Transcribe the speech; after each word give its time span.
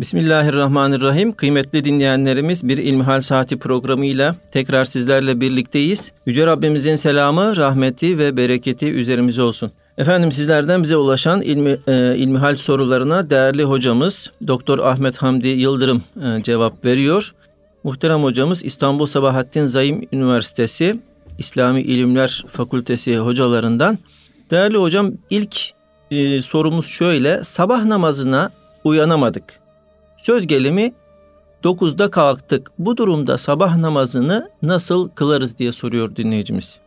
Bismillahirrahmanirrahim. 0.00 1.32
Kıymetli 1.32 1.84
dinleyenlerimiz 1.84 2.68
bir 2.68 2.78
İlmihal 2.78 3.20
Saati 3.20 3.58
programıyla 3.58 4.36
tekrar 4.52 4.84
sizlerle 4.84 5.40
birlikteyiz. 5.40 6.12
Yüce 6.26 6.46
Rabbimizin 6.46 6.96
selamı, 6.96 7.56
rahmeti 7.56 8.18
ve 8.18 8.36
bereketi 8.36 8.92
üzerimize 8.92 9.42
olsun. 9.42 9.72
Efendim 9.98 10.32
sizlerden 10.32 10.82
bize 10.82 10.96
ulaşan 10.96 11.42
ilmi, 11.42 11.78
e, 11.86 12.16
ilmihal 12.16 12.56
sorularına 12.56 13.30
değerli 13.30 13.64
hocamız 13.64 14.30
Doktor 14.46 14.78
Ahmet 14.78 15.16
Hamdi 15.16 15.48
Yıldırım 15.48 16.02
e, 16.22 16.42
cevap 16.42 16.84
veriyor. 16.84 17.34
Muhterem 17.84 18.22
hocamız 18.22 18.64
İstanbul 18.64 19.06
Sabahattin 19.06 19.64
Zaim 19.64 20.08
Üniversitesi 20.12 21.00
İslami 21.38 21.82
İlimler 21.82 22.44
Fakültesi 22.48 23.18
hocalarından. 23.18 23.98
Değerli 24.50 24.76
hocam 24.76 25.12
ilk 25.30 25.56
e, 26.10 26.42
sorumuz 26.42 26.86
şöyle. 26.86 27.44
Sabah 27.44 27.84
namazına 27.84 28.50
uyanamadık. 28.84 29.67
Söz 30.18 30.46
gelimi 30.46 30.92
9'da 31.64 32.10
kalktık. 32.10 32.70
Bu 32.78 32.96
durumda 32.96 33.38
sabah 33.38 33.76
namazını 33.76 34.50
nasıl 34.62 35.08
kılarız 35.08 35.58
diye 35.58 35.72
soruyor 35.72 36.16
dinleyicimiz. 36.16 36.78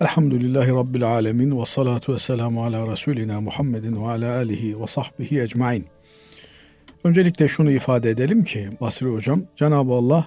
Elhamdülillahi 0.00 0.70
Rabbil 0.70 1.06
Alemin 1.06 1.60
ve 1.60 1.64
salatu 1.64 2.14
ve 2.14 2.18
selamu 2.18 2.64
ala 2.64 2.92
Resulina 2.92 3.40
Muhammedin 3.40 4.02
ve 4.04 4.10
ala 4.10 4.36
alihi 4.36 4.80
ve 4.80 4.86
sahbihi 4.86 5.40
ecmain. 5.40 5.86
Öncelikle 7.04 7.48
şunu 7.48 7.70
ifade 7.70 8.10
edelim 8.10 8.44
ki 8.44 8.70
Basri 8.80 9.06
Hocam, 9.06 9.42
Cenab-ı 9.56 9.92
Allah 9.92 10.26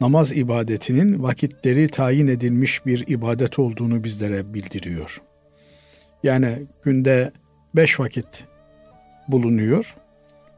namaz 0.00 0.32
ibadetinin 0.32 1.22
vakitleri 1.22 1.88
tayin 1.88 2.26
edilmiş 2.26 2.86
bir 2.86 3.04
ibadet 3.08 3.58
olduğunu 3.58 4.04
bizlere 4.04 4.54
bildiriyor. 4.54 5.22
Yani 6.22 6.66
günde 6.82 7.32
beş 7.76 8.00
vakit 8.00 8.44
bulunuyor. 9.28 9.96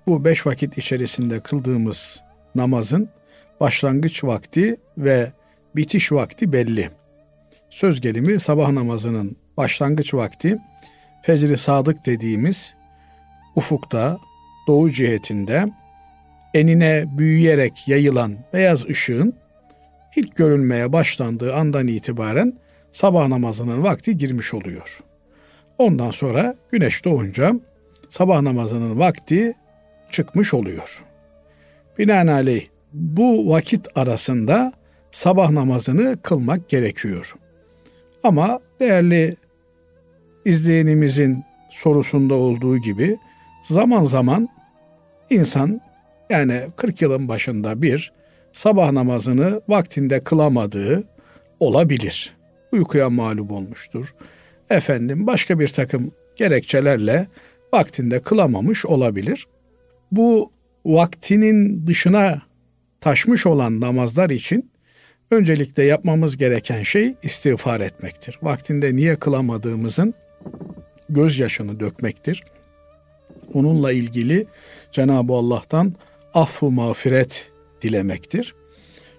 Bu 0.07 0.25
beş 0.25 0.47
vakit 0.47 0.79
içerisinde 0.79 1.41
kıldığımız 1.41 2.23
namazın 2.55 3.09
başlangıç 3.61 4.25
vakti 4.25 4.77
ve 4.99 5.33
bitiş 5.77 6.13
vakti 6.13 6.53
belli. 6.53 6.91
Söz 7.71 8.01
gelimi 8.01 8.41
sabah 8.41 8.71
namazının 8.71 9.37
başlangıç 9.57 10.15
vakti 10.15 10.59
fecri 11.23 11.57
sadık 11.57 12.07
dediğimiz 12.07 12.75
ufukta 13.57 14.19
doğu 14.67 14.91
cihetinde 14.91 15.67
enine 16.55 17.05
büyüyerek 17.19 17.89
yayılan 17.89 18.37
beyaz 18.53 18.87
ışığın 18.91 19.35
ilk 20.17 20.37
görülmeye 20.37 20.93
başlandığı 20.93 21.55
andan 21.55 21.87
itibaren 21.87 22.53
sabah 22.91 23.29
namazının 23.29 23.83
vakti 23.83 24.17
girmiş 24.17 24.55
oluyor. 24.55 25.01
Ondan 25.79 26.11
sonra 26.11 26.55
güneş 26.71 27.05
doğunca 27.05 27.53
sabah 28.09 28.41
namazının 28.41 28.99
vakti 28.99 29.55
çıkmış 30.13 30.55
oluyor. 30.55 31.05
Binaenaleyh 31.99 32.67
bu 32.93 33.51
vakit 33.51 33.89
arasında 33.95 34.73
sabah 35.11 35.51
namazını 35.51 36.23
kılmak 36.23 36.69
gerekiyor. 36.69 37.35
Ama 38.25 38.61
değerli 38.81 39.37
izleyenimizin 40.45 41.45
sorusunda 41.71 42.35
olduğu 42.35 42.79
gibi 42.79 43.19
zaman 43.63 44.03
zaman 44.03 44.49
insan 45.31 45.81
yani 46.31 46.61
40 46.77 47.03
yılın 47.03 47.29
başında 47.29 47.83
bir 47.83 48.13
sabah 48.53 48.93
namazını 48.93 49.63
vaktinde 49.69 50.21
kılamadığı 50.21 51.05
olabilir. 51.61 52.35
Uykuya 52.73 53.11
mağlup 53.11 53.53
olmuştur. 53.53 54.15
Efendim 54.71 55.27
başka 55.27 55.59
bir 55.59 55.69
takım 55.69 56.13
gerekçelerle 56.37 57.27
vaktinde 57.73 58.21
kılamamış 58.21 58.87
olabilir. 58.87 59.47
Bu 60.13 60.53
vaktinin 60.85 61.87
dışına 61.87 62.43
taşmış 63.01 63.47
olan 63.47 63.81
namazlar 63.81 64.31
için 64.31 64.71
öncelikle 65.31 65.83
yapmamız 65.83 66.37
gereken 66.37 66.83
şey 66.83 67.15
istiğfar 67.23 67.81
etmektir. 67.81 68.39
Vaktinde 68.43 68.97
niye 68.97 69.17
kılamadığımızın 69.17 70.15
gözyaşını 71.09 71.81
dökmektir. 71.81 72.45
Onunla 73.55 73.93
ilgili 73.93 74.47
Cenab-ı 74.93 75.33
Allah'tan 75.33 75.95
affu 76.35 76.71
mağfiret 76.71 77.51
dilemektir. 77.83 78.55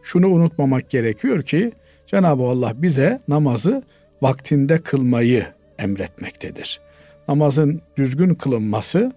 Şunu 0.03 0.27
unutmamak 0.27 0.89
gerekiyor 0.89 1.43
ki 1.43 1.71
Cenab-ı 2.07 2.43
Allah 2.43 2.73
bize 2.75 3.19
namazı 3.27 3.83
vaktinde 4.21 4.77
kılmayı 4.77 5.45
emretmektedir. 5.79 6.81
Namazın 7.27 7.81
düzgün 7.97 8.35
kılınması, 8.35 9.11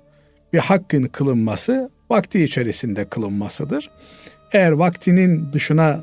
bir 0.52 0.58
hakkın 0.58 1.02
kılınması 1.02 1.90
vakti 2.10 2.44
içerisinde 2.44 3.04
kılınmasıdır. 3.04 3.90
Eğer 4.52 4.72
vaktinin 4.72 5.52
dışına 5.52 6.00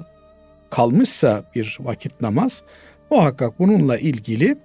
kalmışsa 0.70 1.44
bir 1.56 1.78
vakit 1.82 2.22
namaz, 2.22 2.64
muhakkak 3.12 3.60
bununla 3.60 3.98
ilgili 3.98 4.58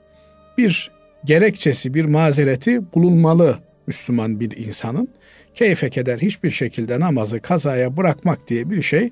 bir 0.58 0.90
gerekçesi, 1.24 1.94
bir 1.94 2.04
mazereti 2.04 2.92
bulunmalı 2.94 3.58
Müslüman 3.86 4.40
bir 4.40 4.66
insanın. 4.66 5.08
Keyfe 5.54 5.90
keder 5.90 6.18
hiçbir 6.18 6.50
şekilde 6.50 7.00
namazı 7.00 7.40
kazaya 7.40 7.96
bırakmak 7.96 8.48
diye 8.48 8.70
bir 8.70 8.82
şey 8.82 9.10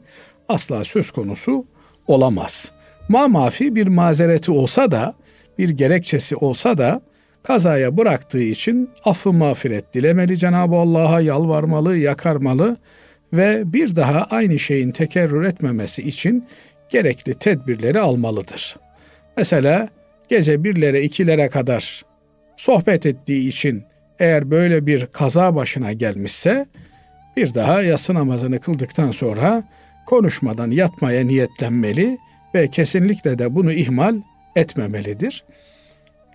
asla 0.48 0.84
söz 0.84 1.10
konusu 1.10 1.66
olamaz. 2.06 2.72
Ma 3.08 3.28
mafi 3.28 3.76
bir 3.76 3.86
mazereti 3.86 4.50
olsa 4.50 4.90
da, 4.90 5.14
bir 5.58 5.68
gerekçesi 5.68 6.36
olsa 6.36 6.78
da 6.78 7.00
kazaya 7.46 7.96
bıraktığı 7.96 8.42
için 8.42 8.90
affı 9.04 9.32
mağfiret 9.32 9.94
dilemeli 9.94 10.38
Cenab-ı 10.38 10.76
Allah'a 10.76 11.20
yalvarmalı, 11.20 11.96
yakarmalı 11.96 12.76
ve 13.32 13.72
bir 13.72 13.96
daha 13.96 14.22
aynı 14.30 14.58
şeyin 14.58 14.90
tekerrür 14.90 15.44
etmemesi 15.44 16.02
için 16.02 16.44
gerekli 16.88 17.34
tedbirleri 17.34 18.00
almalıdır. 18.00 18.76
Mesela 19.36 19.88
gece 20.28 20.64
birlere 20.64 21.02
ikilere 21.02 21.48
kadar 21.48 22.04
sohbet 22.56 23.06
ettiği 23.06 23.48
için 23.48 23.84
eğer 24.18 24.50
böyle 24.50 24.86
bir 24.86 25.06
kaza 25.06 25.54
başına 25.54 25.92
gelmişse 25.92 26.66
bir 27.36 27.54
daha 27.54 27.82
yatsı 27.82 28.14
namazını 28.14 28.60
kıldıktan 28.60 29.10
sonra 29.10 29.64
konuşmadan 30.06 30.70
yatmaya 30.70 31.24
niyetlenmeli 31.24 32.18
ve 32.54 32.68
kesinlikle 32.68 33.38
de 33.38 33.54
bunu 33.54 33.72
ihmal 33.72 34.16
etmemelidir. 34.56 35.44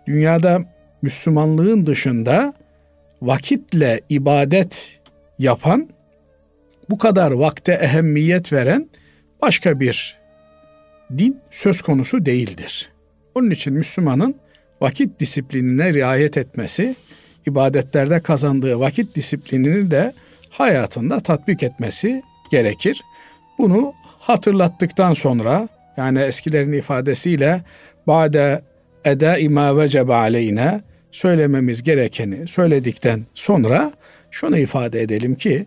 Dünyada 0.07 0.65
Müslümanlığın 1.01 1.85
dışında 1.85 2.53
vakitle 3.21 4.01
ibadet 4.09 4.99
yapan, 5.39 5.89
bu 6.89 6.97
kadar 6.97 7.31
vakte 7.31 7.71
ehemmiyet 7.71 8.53
veren 8.53 8.89
başka 9.41 9.79
bir 9.79 10.17
din 11.17 11.39
söz 11.51 11.81
konusu 11.81 12.25
değildir. 12.25 12.91
Onun 13.35 13.49
için 13.49 13.73
Müslümanın 13.73 14.35
vakit 14.81 15.19
disiplinine 15.19 15.93
riayet 15.93 16.37
etmesi, 16.37 16.95
ibadetlerde 17.47 18.19
kazandığı 18.19 18.79
vakit 18.79 19.15
disiplinini 19.15 19.91
de 19.91 20.13
hayatında 20.49 21.19
tatbik 21.19 21.63
etmesi 21.63 22.23
gerekir. 22.51 23.01
Bunu 23.57 23.93
hatırlattıktan 24.19 25.13
sonra 25.13 25.67
yani 25.97 26.19
eskilerin 26.19 26.73
ifadesiyle 26.73 27.61
bade 28.07 28.61
eda 29.05 29.37
ima 29.37 29.77
vecebe 29.77 30.13
aleyne 30.13 30.81
söylememiz 31.11 31.83
gerekeni 31.83 32.47
söyledikten 32.47 33.25
sonra 33.33 33.91
şunu 34.31 34.57
ifade 34.57 35.01
edelim 35.01 35.35
ki 35.35 35.65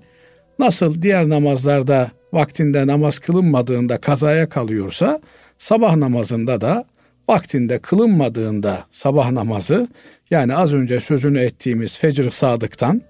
nasıl 0.58 1.02
diğer 1.02 1.28
namazlarda 1.28 2.10
vaktinde 2.32 2.86
namaz 2.86 3.18
kılınmadığında 3.18 3.98
kazaya 3.98 4.48
kalıyorsa 4.48 5.20
sabah 5.58 5.96
namazında 5.96 6.60
da 6.60 6.84
vaktinde 7.28 7.78
kılınmadığında 7.78 8.84
sabah 8.90 9.30
namazı 9.30 9.88
yani 10.30 10.54
az 10.54 10.74
önce 10.74 11.00
sözünü 11.00 11.40
ettiğimiz 11.40 11.98
fecr 11.98 12.30
sadıktan 12.30 13.02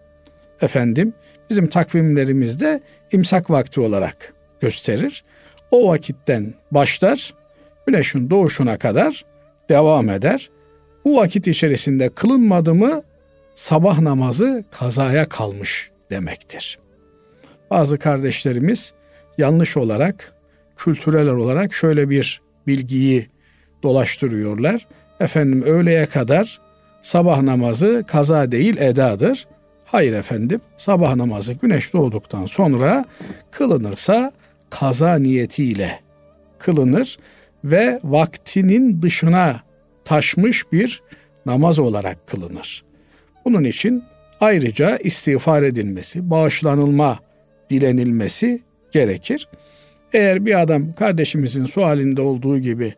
efendim 0.60 1.12
bizim 1.50 1.66
takvimlerimizde 1.66 2.80
imsak 3.12 3.50
vakti 3.50 3.80
olarak 3.80 4.34
gösterir. 4.60 5.24
O 5.70 5.88
vakitten 5.88 6.54
başlar 6.70 7.34
güneşin 7.86 8.30
doğuşuna 8.30 8.78
kadar 8.78 9.24
devam 9.68 10.08
eder. 10.10 10.50
Bu 11.04 11.16
vakit 11.16 11.48
içerisinde 11.48 12.08
kılınmadı 12.08 12.74
mı 12.74 13.02
sabah 13.54 14.00
namazı 14.00 14.64
kazaya 14.70 15.28
kalmış 15.28 15.90
demektir. 16.10 16.78
Bazı 17.70 17.98
kardeşlerimiz 17.98 18.94
yanlış 19.38 19.76
olarak, 19.76 20.34
kültürel 20.76 21.28
olarak 21.28 21.74
şöyle 21.74 22.10
bir 22.10 22.40
bilgiyi 22.66 23.28
dolaştırıyorlar. 23.82 24.86
Efendim 25.20 25.62
öğleye 25.62 26.06
kadar 26.06 26.60
sabah 27.00 27.42
namazı 27.42 28.04
kaza 28.08 28.52
değil 28.52 28.76
edadır. 28.76 29.46
Hayır 29.84 30.12
efendim 30.12 30.60
sabah 30.76 31.14
namazı 31.14 31.52
güneş 31.54 31.92
doğduktan 31.92 32.46
sonra 32.46 33.04
kılınırsa 33.50 34.32
kaza 34.70 35.14
niyetiyle 35.14 36.00
kılınır 36.58 37.18
ve 37.64 38.00
vaktinin 38.04 39.02
dışına 39.02 39.63
taşmış 40.04 40.72
bir 40.72 41.02
namaz 41.46 41.78
olarak 41.78 42.26
kılınır. 42.26 42.84
Bunun 43.44 43.64
için 43.64 44.04
ayrıca 44.40 44.96
istiğfar 44.96 45.62
edilmesi, 45.62 46.30
bağışlanılma 46.30 47.18
dilenilmesi 47.70 48.62
gerekir. 48.92 49.48
Eğer 50.12 50.46
bir 50.46 50.60
adam 50.60 50.92
kardeşimizin 50.92 51.64
sualinde 51.64 52.20
olduğu 52.20 52.58
gibi 52.58 52.94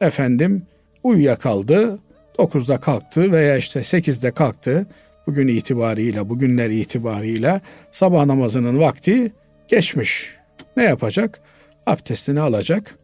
efendim 0.00 0.62
uyuyakaldı, 1.02 1.98
9'da 2.38 2.80
kalktı 2.80 3.32
veya 3.32 3.56
işte 3.56 3.80
8'de 3.80 4.30
kalktı. 4.30 4.86
Bugün 5.26 5.48
itibariyle, 5.48 6.28
bugünler 6.28 6.70
itibariyle 6.70 7.60
sabah 7.90 8.26
namazının 8.26 8.80
vakti 8.80 9.32
geçmiş. 9.68 10.36
Ne 10.76 10.84
yapacak? 10.84 11.40
Abdestini 11.86 12.40
alacak. 12.40 12.98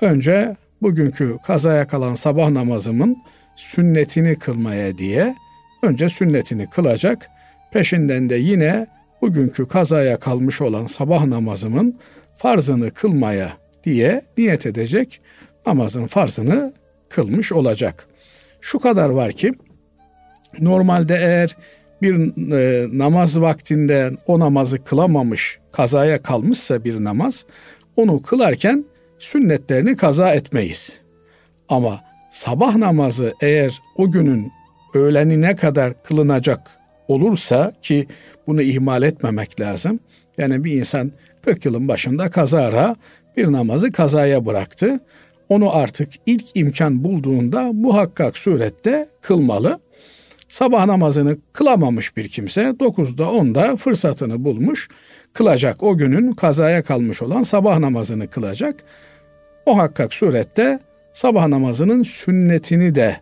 Önce 0.00 0.56
bugünkü 0.84 1.38
kazaya 1.46 1.86
kalan 1.86 2.14
sabah 2.14 2.50
namazımın 2.50 3.16
sünnetini 3.56 4.36
kılmaya 4.36 4.98
diye 4.98 5.34
önce 5.82 6.08
sünnetini 6.08 6.70
kılacak. 6.70 7.30
Peşinden 7.72 8.30
de 8.30 8.34
yine 8.34 8.86
bugünkü 9.22 9.68
kazaya 9.68 10.16
kalmış 10.16 10.60
olan 10.60 10.86
sabah 10.86 11.24
namazımın 11.24 11.98
farzını 12.36 12.90
kılmaya 12.90 13.52
diye 13.84 14.24
niyet 14.38 14.66
edecek. 14.66 15.20
Namazın 15.66 16.06
farzını 16.06 16.72
kılmış 17.08 17.52
olacak. 17.52 18.06
Şu 18.60 18.78
kadar 18.78 19.08
var 19.08 19.32
ki 19.32 19.52
normalde 20.60 21.14
eğer 21.14 21.56
bir 22.02 22.14
e, 22.52 22.86
namaz 22.98 23.40
vaktinde 23.40 24.10
o 24.26 24.40
namazı 24.40 24.84
kılamamış, 24.84 25.58
kazaya 25.72 26.22
kalmışsa 26.22 26.84
bir 26.84 27.04
namaz, 27.04 27.46
onu 27.96 28.22
kılarken 28.22 28.84
sünnetlerini 29.18 29.96
kaza 29.96 30.30
etmeyiz. 30.34 31.00
Ama 31.68 32.00
sabah 32.30 32.76
namazı 32.76 33.32
eğer 33.40 33.80
o 33.96 34.10
günün 34.10 34.52
öğlenine 34.94 35.56
kadar 35.56 36.02
kılınacak 36.02 36.70
olursa 37.08 37.72
ki 37.82 38.06
bunu 38.46 38.62
ihmal 38.62 39.02
etmemek 39.02 39.60
lazım. 39.60 40.00
Yani 40.38 40.64
bir 40.64 40.72
insan 40.72 41.12
40 41.44 41.64
yılın 41.64 41.88
başında 41.88 42.30
kazara 42.30 42.96
bir 43.36 43.52
namazı 43.52 43.92
kazaya 43.92 44.46
bıraktı. 44.46 45.00
Onu 45.48 45.76
artık 45.76 46.08
ilk 46.26 46.44
imkan 46.54 47.04
bulduğunda 47.04 47.72
muhakkak 47.72 48.38
surette 48.38 49.08
kılmalı. 49.22 49.80
Sabah 50.54 50.86
namazını 50.86 51.36
kılamamış 51.52 52.16
bir 52.16 52.28
kimse 52.28 52.62
9'da 52.62 53.22
10'da 53.24 53.76
fırsatını 53.76 54.44
bulmuş 54.44 54.88
kılacak. 55.32 55.82
O 55.82 55.96
günün 55.96 56.32
kazaya 56.32 56.82
kalmış 56.82 57.22
olan 57.22 57.42
sabah 57.42 57.78
namazını 57.78 58.28
kılacak. 58.28 58.84
Muhakkak 59.66 60.14
surette 60.14 60.78
sabah 61.12 61.46
namazının 61.46 62.02
sünnetini 62.02 62.94
de 62.94 63.16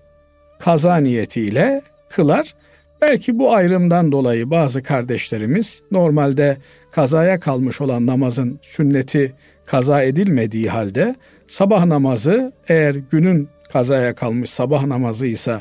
kaza 0.58 0.96
niyetiyle 0.96 1.82
kılar. 2.08 2.54
Belki 3.00 3.38
bu 3.38 3.54
ayrımdan 3.54 4.12
dolayı 4.12 4.50
bazı 4.50 4.82
kardeşlerimiz 4.82 5.82
normalde 5.90 6.56
kazaya 6.90 7.40
kalmış 7.40 7.80
olan 7.80 8.06
namazın 8.06 8.58
sünneti 8.62 9.34
kaza 9.66 10.02
edilmediği 10.02 10.68
halde 10.68 11.16
sabah 11.46 11.84
namazı 11.84 12.52
eğer 12.68 12.94
günün 12.94 13.48
kazaya 13.72 14.14
kalmış 14.14 14.50
sabah 14.50 14.86
namazı 14.86 15.26
ise 15.26 15.60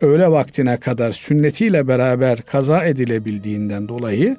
öğle 0.00 0.30
vaktine 0.30 0.76
kadar 0.76 1.12
sünnetiyle 1.12 1.88
beraber 1.88 2.42
kaza 2.42 2.84
edilebildiğinden 2.84 3.88
dolayı 3.88 4.36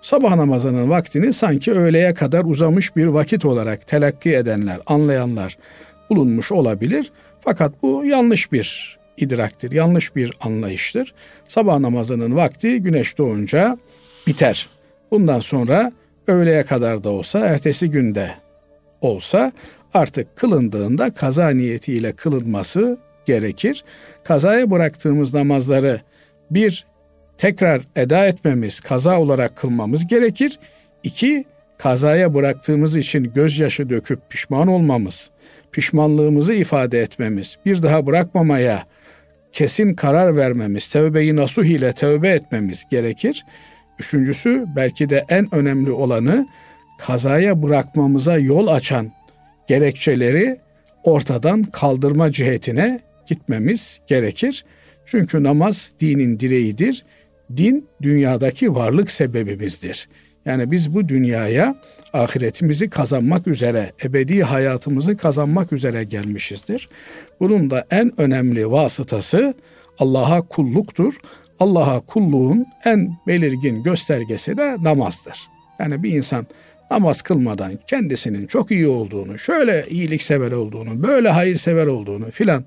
sabah 0.00 0.36
namazının 0.36 0.90
vaktini 0.90 1.32
sanki 1.32 1.72
öğleye 1.72 2.14
kadar 2.14 2.44
uzamış 2.44 2.96
bir 2.96 3.06
vakit 3.06 3.44
olarak 3.44 3.86
telakki 3.86 4.34
edenler, 4.34 4.80
anlayanlar 4.86 5.58
bulunmuş 6.10 6.52
olabilir. 6.52 7.12
Fakat 7.40 7.82
bu 7.82 8.04
yanlış 8.04 8.52
bir 8.52 8.98
idraktir, 9.16 9.72
yanlış 9.72 10.16
bir 10.16 10.32
anlayıştır. 10.40 11.14
Sabah 11.44 11.78
namazının 11.78 12.36
vakti 12.36 12.82
güneş 12.82 13.18
doğunca 13.18 13.78
biter. 14.26 14.68
Bundan 15.10 15.40
sonra 15.40 15.92
öğleye 16.26 16.62
kadar 16.62 17.04
da 17.04 17.10
olsa, 17.10 17.38
ertesi 17.38 17.90
günde 17.90 18.30
olsa 19.00 19.52
artık 19.94 20.36
kılındığında 20.36 21.10
kaza 21.12 21.50
niyetiyle 21.50 22.12
kılınması 22.12 22.98
gerekir. 23.26 23.84
Kazaya 24.24 24.70
bıraktığımız 24.70 25.34
namazları 25.34 26.00
bir 26.50 26.86
tekrar 27.38 27.82
eda 27.96 28.26
etmemiz, 28.26 28.80
kaza 28.80 29.20
olarak 29.20 29.56
kılmamız 29.56 30.06
gerekir. 30.06 30.58
İki, 31.02 31.44
kazaya 31.78 32.34
bıraktığımız 32.34 32.96
için 32.96 33.32
gözyaşı 33.34 33.90
döküp 33.90 34.30
pişman 34.30 34.68
olmamız, 34.68 35.30
pişmanlığımızı 35.72 36.54
ifade 36.54 37.02
etmemiz, 37.02 37.56
bir 37.66 37.82
daha 37.82 38.06
bırakmamaya 38.06 38.86
kesin 39.52 39.94
karar 39.94 40.36
vermemiz, 40.36 40.92
tevbe-i 40.92 41.36
nasuh 41.36 41.64
ile 41.64 41.92
tevbe 41.92 42.28
etmemiz 42.28 42.84
gerekir. 42.90 43.44
Üçüncüsü 43.98 44.64
belki 44.76 45.10
de 45.10 45.24
en 45.28 45.54
önemli 45.54 45.92
olanı 45.92 46.48
kazaya 46.98 47.62
bırakmamıza 47.62 48.38
yol 48.38 48.66
açan 48.66 49.12
gerekçeleri 49.66 50.58
ortadan 51.02 51.62
kaldırma 51.62 52.32
cihetine 52.32 53.00
gitmemiz 53.26 54.00
gerekir. 54.06 54.64
Çünkü 55.06 55.42
namaz 55.42 55.92
dinin 56.00 56.40
direğidir. 56.40 57.04
Din 57.56 57.88
dünyadaki 58.02 58.74
varlık 58.74 59.10
sebebimizdir. 59.10 60.08
Yani 60.44 60.70
biz 60.70 60.94
bu 60.94 61.08
dünyaya 61.08 61.76
ahiretimizi 62.12 62.90
kazanmak 62.90 63.46
üzere, 63.46 63.92
ebedi 64.04 64.42
hayatımızı 64.42 65.16
kazanmak 65.16 65.72
üzere 65.72 66.04
gelmişizdir. 66.04 66.88
Bunun 67.40 67.70
da 67.70 67.84
en 67.90 68.20
önemli 68.20 68.70
vasıtası 68.70 69.54
Allah'a 69.98 70.42
kulluktur. 70.42 71.16
Allah'a 71.60 72.00
kulluğun 72.00 72.66
en 72.84 73.16
belirgin 73.26 73.82
göstergesi 73.82 74.56
de 74.56 74.76
namazdır. 74.82 75.38
Yani 75.80 76.02
bir 76.02 76.12
insan 76.12 76.46
namaz 76.90 77.22
kılmadan 77.22 77.72
kendisinin 77.86 78.46
çok 78.46 78.70
iyi 78.70 78.88
olduğunu, 78.88 79.38
şöyle 79.38 79.86
iyiliksever 79.88 80.52
olduğunu, 80.52 81.02
böyle 81.02 81.28
hayırsever 81.28 81.86
olduğunu 81.86 82.30
filan 82.30 82.64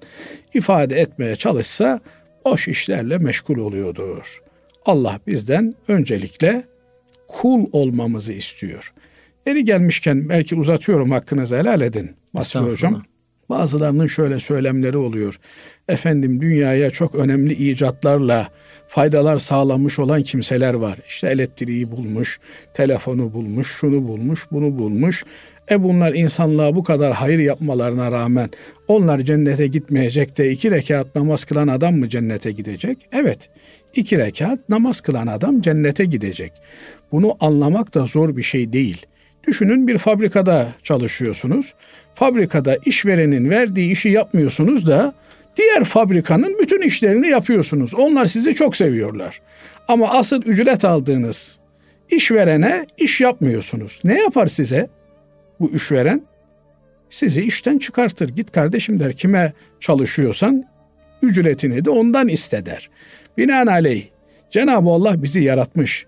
ifade 0.53 0.99
etmeye 0.99 1.35
çalışsa 1.35 1.99
boş 2.45 2.67
işlerle 2.67 3.17
meşgul 3.17 3.57
oluyordur. 3.57 4.41
Allah 4.85 5.19
bizden 5.27 5.73
öncelikle 5.87 6.63
kul 7.27 7.65
olmamızı 7.71 8.33
istiyor. 8.33 8.93
Yeri 9.45 9.65
gelmişken 9.65 10.29
belki 10.29 10.55
uzatıyorum 10.55 11.11
hakkınızı 11.11 11.57
helal 11.57 11.81
edin 11.81 12.11
Basri 12.33 12.59
Hocam. 12.59 13.03
Bazılarının 13.49 14.07
şöyle 14.07 14.39
söylemleri 14.39 14.97
oluyor. 14.97 15.39
Efendim 15.87 16.41
dünyaya 16.41 16.91
çok 16.91 17.15
önemli 17.15 17.53
icatlarla 17.53 18.47
faydalar 18.87 19.39
sağlamış 19.39 19.99
olan 19.99 20.23
kimseler 20.23 20.73
var. 20.73 20.99
İşte 21.07 21.27
elektriği 21.27 21.91
bulmuş, 21.91 22.39
telefonu 22.73 23.33
bulmuş, 23.33 23.67
şunu 23.67 24.07
bulmuş, 24.07 24.47
bunu 24.51 24.77
bulmuş. 24.77 25.23
E 25.71 25.83
bunlar 25.83 26.13
insanlığa 26.13 26.75
bu 26.75 26.83
kadar 26.83 27.13
hayır 27.13 27.39
yapmalarına 27.39 28.11
rağmen 28.11 28.49
onlar 28.87 29.19
cennete 29.19 29.67
gitmeyecek 29.67 30.37
de 30.37 30.51
iki 30.51 30.71
rekat 30.71 31.15
namaz 31.15 31.45
kılan 31.45 31.67
adam 31.67 31.95
mı 31.95 32.09
cennete 32.09 32.51
gidecek? 32.51 32.97
Evet, 33.11 33.49
iki 33.95 34.17
rekat 34.17 34.69
namaz 34.69 35.01
kılan 35.01 35.27
adam 35.27 35.61
cennete 35.61 36.05
gidecek. 36.05 36.51
Bunu 37.11 37.37
anlamak 37.39 37.93
da 37.93 38.05
zor 38.05 38.37
bir 38.37 38.43
şey 38.43 38.73
değil. 38.73 39.05
Düşünün 39.47 39.87
bir 39.87 39.97
fabrikada 39.97 40.67
çalışıyorsunuz. 40.83 41.73
Fabrikada 42.13 42.77
işverenin 42.85 43.49
verdiği 43.49 43.91
işi 43.91 44.09
yapmıyorsunuz 44.09 44.87
da 44.87 45.13
diğer 45.57 45.83
fabrikanın 45.83 46.57
bütün 46.61 46.81
işlerini 46.81 47.27
yapıyorsunuz. 47.27 47.95
Onlar 47.95 48.25
sizi 48.25 48.55
çok 48.55 48.75
seviyorlar. 48.75 49.41
Ama 49.87 50.09
asıl 50.09 50.41
ücret 50.41 50.85
aldığınız 50.85 51.59
işverene 52.11 52.87
iş 52.97 53.21
yapmıyorsunuz. 53.21 54.01
Ne 54.03 54.21
yapar 54.21 54.47
size 54.47 54.89
bu 55.59 55.71
işveren? 55.71 56.21
Sizi 57.09 57.41
işten 57.41 57.77
çıkartır. 57.77 58.29
Git 58.29 58.51
kardeşim 58.51 58.99
der 58.99 59.13
kime 59.13 59.53
çalışıyorsan 59.79 60.65
ücretini 61.21 61.85
de 61.85 61.89
ondan 61.89 62.27
iste 62.27 62.65
der. 62.65 62.89
Binaenaleyh 63.37 64.05
Cenab-ı 64.49 64.89
Allah 64.89 65.23
bizi 65.23 65.43
yaratmış. 65.43 66.05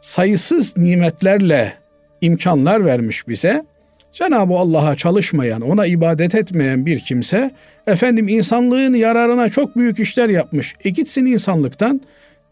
Sayısız 0.00 0.76
nimetlerle 0.76 1.72
imkanlar 2.20 2.84
vermiş 2.84 3.28
bize. 3.28 3.64
Cenab-ı 4.12 4.54
Allah'a 4.54 4.96
çalışmayan, 4.96 5.60
ona 5.60 5.86
ibadet 5.86 6.34
etmeyen 6.34 6.86
bir 6.86 7.00
kimse, 7.00 7.50
efendim 7.86 8.28
insanlığın 8.28 8.94
yararına 8.94 9.48
çok 9.48 9.76
büyük 9.76 9.98
işler 9.98 10.28
yapmış. 10.28 10.74
E 10.84 10.90
gitsin 10.90 11.26
insanlıktan 11.26 12.00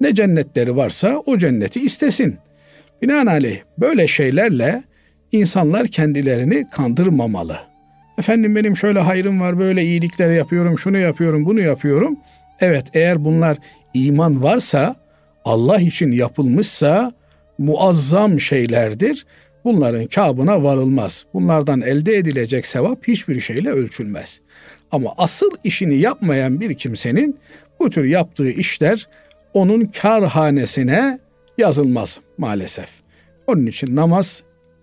ne 0.00 0.14
cennetleri 0.14 0.76
varsa 0.76 1.22
o 1.26 1.38
cenneti 1.38 1.80
istesin. 1.80 2.38
Binaenaleyh 3.02 3.60
böyle 3.78 4.06
şeylerle 4.06 4.82
insanlar 5.32 5.88
kendilerini 5.88 6.66
kandırmamalı. 6.70 7.56
Efendim 8.18 8.56
benim 8.56 8.76
şöyle 8.76 9.00
hayrım 9.00 9.40
var, 9.40 9.58
böyle 9.58 9.82
iyilikler 9.82 10.30
yapıyorum, 10.30 10.78
şunu 10.78 10.98
yapıyorum, 10.98 11.44
bunu 11.44 11.60
yapıyorum. 11.60 12.16
Evet 12.60 12.86
eğer 12.94 13.24
bunlar 13.24 13.56
iman 13.94 14.42
varsa, 14.42 14.96
Allah 15.44 15.78
için 15.78 16.12
yapılmışsa 16.12 17.12
muazzam 17.58 18.40
şeylerdir. 18.40 19.26
Bunların 19.64 20.06
kabına 20.06 20.62
varılmaz. 20.62 21.24
Bunlardan 21.34 21.80
elde 21.80 22.16
edilecek 22.16 22.66
sevap 22.66 23.08
hiçbir 23.08 23.40
şeyle 23.40 23.70
ölçülmez. 23.70 24.40
Ama 24.90 25.14
asıl 25.16 25.50
işini 25.64 25.94
yapmayan 25.94 26.60
bir 26.60 26.74
kimsenin 26.74 27.38
bu 27.80 27.90
tür 27.90 28.04
yaptığı 28.04 28.50
işler 28.50 29.08
onun 29.54 29.84
kar 29.84 30.24
hanesine 30.24 31.18
yazılmaz 31.58 32.20
maalesef. 32.38 32.88
Onun 33.46 33.66
için 33.66 33.96
namaz 33.96 34.42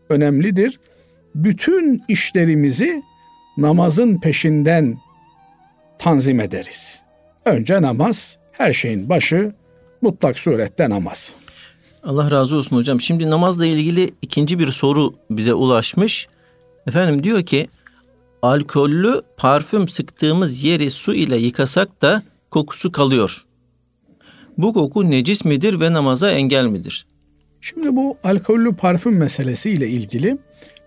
önemlidir. 0.10 0.80
Bütün 1.36 2.04
işlerimizi 2.08 3.04
namazın 3.58 4.20
peşinden 4.20 4.98
tanzim 6.00 6.40
ederiz. 6.40 7.04
Önce 7.46 7.82
namaz, 7.82 8.38
her 8.52 8.74
şeyin 8.74 9.10
başı 9.10 9.54
mutlak 10.02 10.40
surette 10.40 10.90
namaz. 10.90 11.36
Allah 12.04 12.32
razı 12.32 12.58
olsun 12.58 12.76
hocam. 12.76 13.02
Şimdi 13.02 13.30
namazla 13.30 13.66
ilgili 13.66 14.14
ikinci 14.22 14.60
bir 14.60 14.68
soru 14.68 15.14
bize 15.30 15.54
ulaşmış. 15.54 16.28
Efendim 16.88 17.24
diyor 17.24 17.44
ki 17.44 17.68
alkollü 18.42 19.22
parfüm 19.38 19.88
sıktığımız 19.88 20.64
yeri 20.64 20.92
su 20.92 21.14
ile 21.14 21.38
yıkasak 21.38 22.02
da 22.02 22.24
kokusu 22.52 22.92
kalıyor. 22.92 23.46
Bu 24.58 24.74
koku 24.74 25.10
necis 25.10 25.46
midir 25.46 25.80
ve 25.80 25.94
namaza 25.94 26.32
engel 26.32 26.66
midir? 26.66 27.06
Şimdi 27.62 27.96
bu 27.96 28.18
alkollü 28.24 28.76
parfüm 28.76 29.18
meselesi 29.18 29.70
ile 29.70 29.88
ilgili 29.88 30.38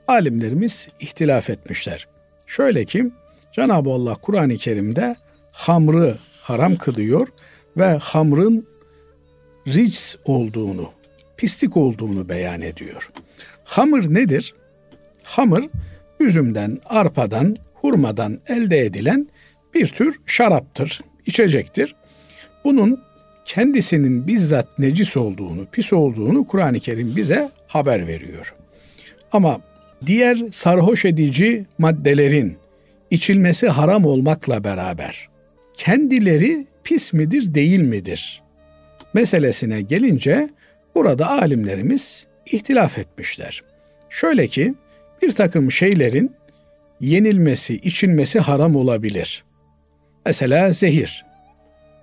alimlerimiz 0.09 0.89
ihtilaf 1.01 1.51
etmişler. 1.51 2.09
Şöyle 2.47 2.85
ki 2.85 3.13
Cenab-ı 3.53 3.91
Allah 3.91 4.15
Kur'an-ı 4.15 4.57
Kerim'de 4.57 5.17
hamrı 5.53 6.19
haram 6.41 6.77
kılıyor 6.77 7.29
ve 7.77 7.99
hamrın 7.99 8.67
rics 9.69 10.17
olduğunu, 10.25 10.91
pislik 11.37 11.77
olduğunu 11.77 12.29
beyan 12.29 12.63
ediyor. 12.63 13.11
Hamır 13.65 14.15
nedir? 14.15 14.55
Hamır 15.23 15.65
üzümden, 16.21 16.79
arpadan, 16.85 17.57
hurmadan 17.75 18.39
elde 18.49 18.79
edilen 18.79 19.29
bir 19.75 19.87
tür 19.87 20.21
şaraptır, 20.27 21.01
içecektir. 21.27 21.95
Bunun 22.65 23.01
kendisinin 23.45 24.27
bizzat 24.27 24.79
necis 24.79 25.17
olduğunu, 25.17 25.67
pis 25.73 25.93
olduğunu 25.93 26.47
Kur'an-ı 26.47 26.81
Kerim 26.81 27.17
bize 27.17 27.51
haber 27.67 28.07
veriyor. 28.07 28.55
Ama 29.33 29.61
diğer 30.07 30.39
sarhoş 30.51 31.05
edici 31.05 31.67
maddelerin 31.79 32.57
içilmesi 33.11 33.69
haram 33.69 34.05
olmakla 34.05 34.65
beraber 34.65 35.29
kendileri 35.75 36.67
pis 36.85 37.13
midir, 37.13 37.55
değil 37.55 37.81
midir? 37.81 38.43
Meselesine 39.15 39.83
gelince 39.83 40.49
burada 40.95 41.31
alimlerimiz 41.31 42.27
ihtilaf 42.47 42.99
etmişler. 42.99 43.63
Şöyle 44.11 44.47
ki 44.47 44.75
bir 45.23 45.33
takım 45.33 45.73
şeylerin 45.73 46.33
yenilmesi, 47.01 47.75
içilmesi 47.75 48.41
haram 48.41 48.77
olabilir. 48.77 49.45
Mesela 50.27 50.73
zehir. 50.73 51.25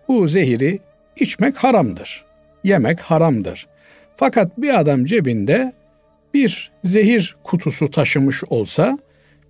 Bu 0.07 0.27
zehiri 0.27 0.79
içmek 1.15 1.57
haramdır. 1.57 2.25
Yemek 2.63 2.99
haramdır. 2.99 3.67
Fakat 4.15 4.57
bir 4.57 4.79
adam 4.79 5.05
cebinde 5.05 5.73
bir 6.33 6.71
zehir 6.83 7.35
kutusu 7.43 7.91
taşımış 7.91 8.43
olsa 8.49 8.99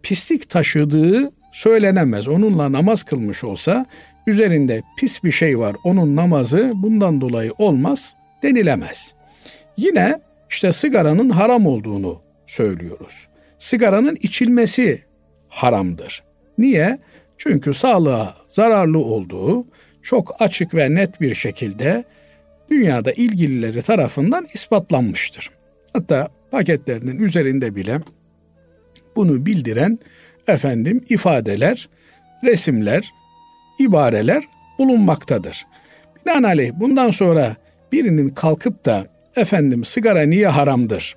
pislik 0.03 0.49
taşıdığı 0.49 1.31
söylenemez. 1.51 2.27
Onunla 2.27 2.71
namaz 2.71 3.03
kılmış 3.03 3.43
olsa 3.43 3.85
üzerinde 4.27 4.81
pis 4.97 5.23
bir 5.23 5.31
şey 5.31 5.59
var. 5.59 5.75
Onun 5.83 6.15
namazı 6.15 6.71
bundan 6.75 7.21
dolayı 7.21 7.51
olmaz 7.57 8.15
denilemez. 8.43 9.13
Yine 9.77 10.19
işte 10.49 10.71
sigaranın 10.71 11.29
haram 11.29 11.65
olduğunu 11.65 12.21
söylüyoruz. 12.45 13.27
Sigaranın 13.57 14.17
içilmesi 14.21 15.03
haramdır. 15.47 16.23
Niye? 16.57 16.99
Çünkü 17.37 17.73
sağlığa 17.73 18.35
zararlı 18.47 18.99
olduğu 18.99 19.65
çok 20.01 20.41
açık 20.41 20.75
ve 20.75 20.95
net 20.95 21.21
bir 21.21 21.35
şekilde 21.35 22.03
dünyada 22.69 23.11
ilgilileri 23.11 23.81
tarafından 23.81 24.47
ispatlanmıştır. 24.53 25.49
Hatta 25.93 26.27
paketlerinin 26.51 27.19
üzerinde 27.19 27.75
bile 27.75 27.99
bunu 29.15 29.45
bildiren 29.45 29.99
efendim 30.47 31.05
ifadeler, 31.09 31.89
resimler, 32.43 33.13
ibareler 33.79 34.43
bulunmaktadır. 34.79 35.65
Binaenaleyh 36.25 36.71
bundan 36.75 37.09
sonra 37.09 37.55
birinin 37.91 38.29
kalkıp 38.29 38.85
da 38.85 39.07
efendim 39.35 39.83
sigara 39.83 40.21
niye 40.21 40.47
haramdır 40.47 41.15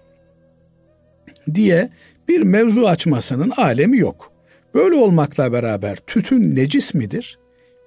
diye 1.54 1.88
bir 2.28 2.42
mevzu 2.42 2.86
açmasının 2.86 3.50
alemi 3.50 3.98
yok. 3.98 4.32
Böyle 4.74 4.94
olmakla 4.94 5.52
beraber 5.52 5.96
tütün 5.96 6.56
necis 6.56 6.94
midir? 6.94 7.38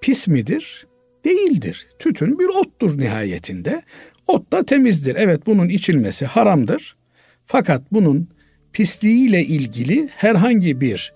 Pis 0.01 0.27
midir? 0.27 0.87
Değildir. 1.25 1.87
Tütün 1.99 2.39
bir 2.39 2.45
ottur 2.45 2.97
nihayetinde. 2.97 3.81
Ot 4.27 4.51
da 4.51 4.65
temizdir. 4.65 5.15
Evet 5.15 5.41
bunun 5.45 5.69
içilmesi 5.69 6.25
haramdır. 6.25 6.95
Fakat 7.45 7.81
bunun 7.91 8.29
pisliğiyle 8.73 9.41
ilgili 9.41 10.07
herhangi 10.07 10.81
bir 10.81 11.13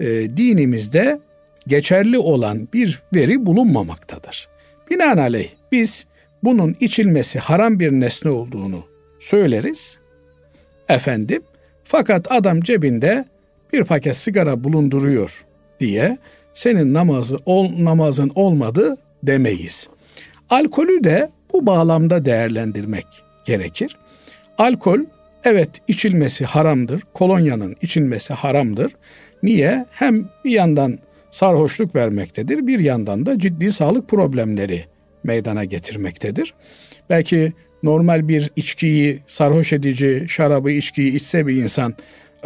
e, 0.00 0.06
dinimizde 0.36 1.20
geçerli 1.66 2.18
olan 2.18 2.68
bir 2.72 3.02
veri 3.14 3.46
bulunmamaktadır. 3.46 4.48
Binaenaleyh 4.90 5.48
biz 5.72 6.06
bunun 6.42 6.76
içilmesi 6.80 7.38
haram 7.38 7.80
bir 7.80 7.92
nesne 7.92 8.30
olduğunu 8.30 8.84
söyleriz. 9.18 9.98
Efendim 10.88 11.42
fakat 11.84 12.32
adam 12.32 12.60
cebinde 12.60 13.24
bir 13.72 13.84
paket 13.84 14.16
sigara 14.16 14.64
bulunduruyor 14.64 15.44
diye 15.80 16.18
senin 16.54 16.94
namazı 16.94 17.38
ol, 17.46 17.84
namazın 17.84 18.32
olmadı 18.34 18.96
demeyiz. 19.22 19.88
Alkolü 20.50 21.04
de 21.04 21.30
bu 21.52 21.66
bağlamda 21.66 22.24
değerlendirmek 22.24 23.06
gerekir. 23.44 23.96
Alkol 24.58 25.00
evet 25.44 25.70
içilmesi 25.88 26.44
haramdır. 26.44 27.02
Kolonyanın 27.14 27.76
içilmesi 27.82 28.34
haramdır. 28.34 28.92
Niye? 29.42 29.86
Hem 29.90 30.28
bir 30.44 30.50
yandan 30.50 30.98
sarhoşluk 31.30 31.94
vermektedir, 31.94 32.66
bir 32.66 32.78
yandan 32.78 33.26
da 33.26 33.38
ciddi 33.38 33.72
sağlık 33.72 34.08
problemleri 34.08 34.84
meydana 35.24 35.64
getirmektedir. 35.64 36.54
Belki 37.10 37.52
normal 37.82 38.28
bir 38.28 38.50
içkiyi, 38.56 39.22
sarhoş 39.26 39.72
edici 39.72 40.26
şarabı, 40.28 40.70
içkiyi 40.70 41.14
içse 41.14 41.46
bir 41.46 41.62
insan 41.62 41.94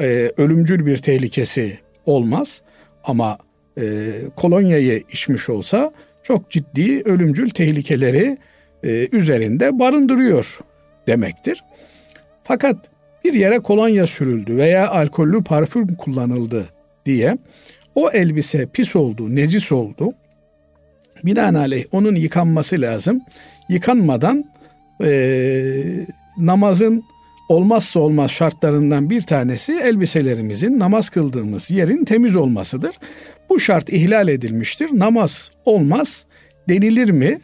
e, 0.01 0.33
ölümcül 0.37 0.87
bir 0.87 0.97
tehlikesi 0.97 1.79
olmaz. 2.07 2.63
Ama 3.05 3.39
e, 3.79 4.13
kolonyayı 4.37 5.03
içmiş 5.13 5.51
olsa 5.51 5.93
çok 6.23 6.51
ciddi 6.51 7.03
ölümcül 7.03 7.51
tehlikeleri 7.51 8.39
e, 8.85 9.09
üzerinde 9.13 9.79
barındırıyor 9.79 10.59
demektir. 11.07 11.65
Fakat 12.43 12.91
bir 13.25 13.35
yere 13.35 13.59
kolonya 13.59 14.07
sürüldü 14.07 14.57
veya 14.57 14.89
alkollü 14.91 15.45
parfüm 15.45 15.95
kullanıldı 15.95 16.65
diye 17.07 17.39
o 17.95 18.11
elbise 18.11 18.67
pis 18.67 18.97
oldu, 18.97 19.37
necis 19.37 19.73
oldu. 19.73 20.13
Binaenaleyh 21.27 21.85
onun 21.93 22.15
yıkanması 22.15 22.81
lazım. 22.81 23.21
Yıkanmadan 23.69 24.45
e, 25.05 26.07
namazın 26.39 27.05
olmazsa 27.49 28.01
olmaz 28.01 28.31
şartlarından 28.31 29.11
bir 29.11 29.23
tanesi 29.23 29.73
elbiselerimizin 29.73 30.79
namaz 30.79 31.09
kıldığımız 31.09 31.71
yerin 31.71 32.05
temiz 32.05 32.37
olmasıdır. 32.37 32.97
Bu 33.49 33.61
şart 33.61 33.89
ihlal 33.89 34.29
edilmiştir. 34.29 34.91
Namaz 34.93 35.51
olmaz 35.65 36.27
denilir 36.69 37.11
mi? 37.11 37.41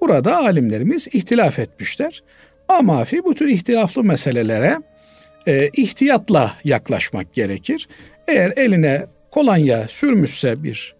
Burada 0.00 0.36
alimlerimiz 0.36 1.08
ihtilaf 1.12 1.58
etmişler. 1.58 2.22
Amafi 2.68 3.24
bu 3.24 3.34
tür 3.34 3.48
ihtilaflı 3.48 4.04
meselelere 4.04 4.78
e, 5.46 5.68
ihtiyatla 5.68 6.54
yaklaşmak 6.64 7.34
gerekir. 7.34 7.88
Eğer 8.28 8.52
eline 8.56 9.06
kolonya 9.30 9.88
sürmüşse 9.88 10.62
bir 10.62 10.94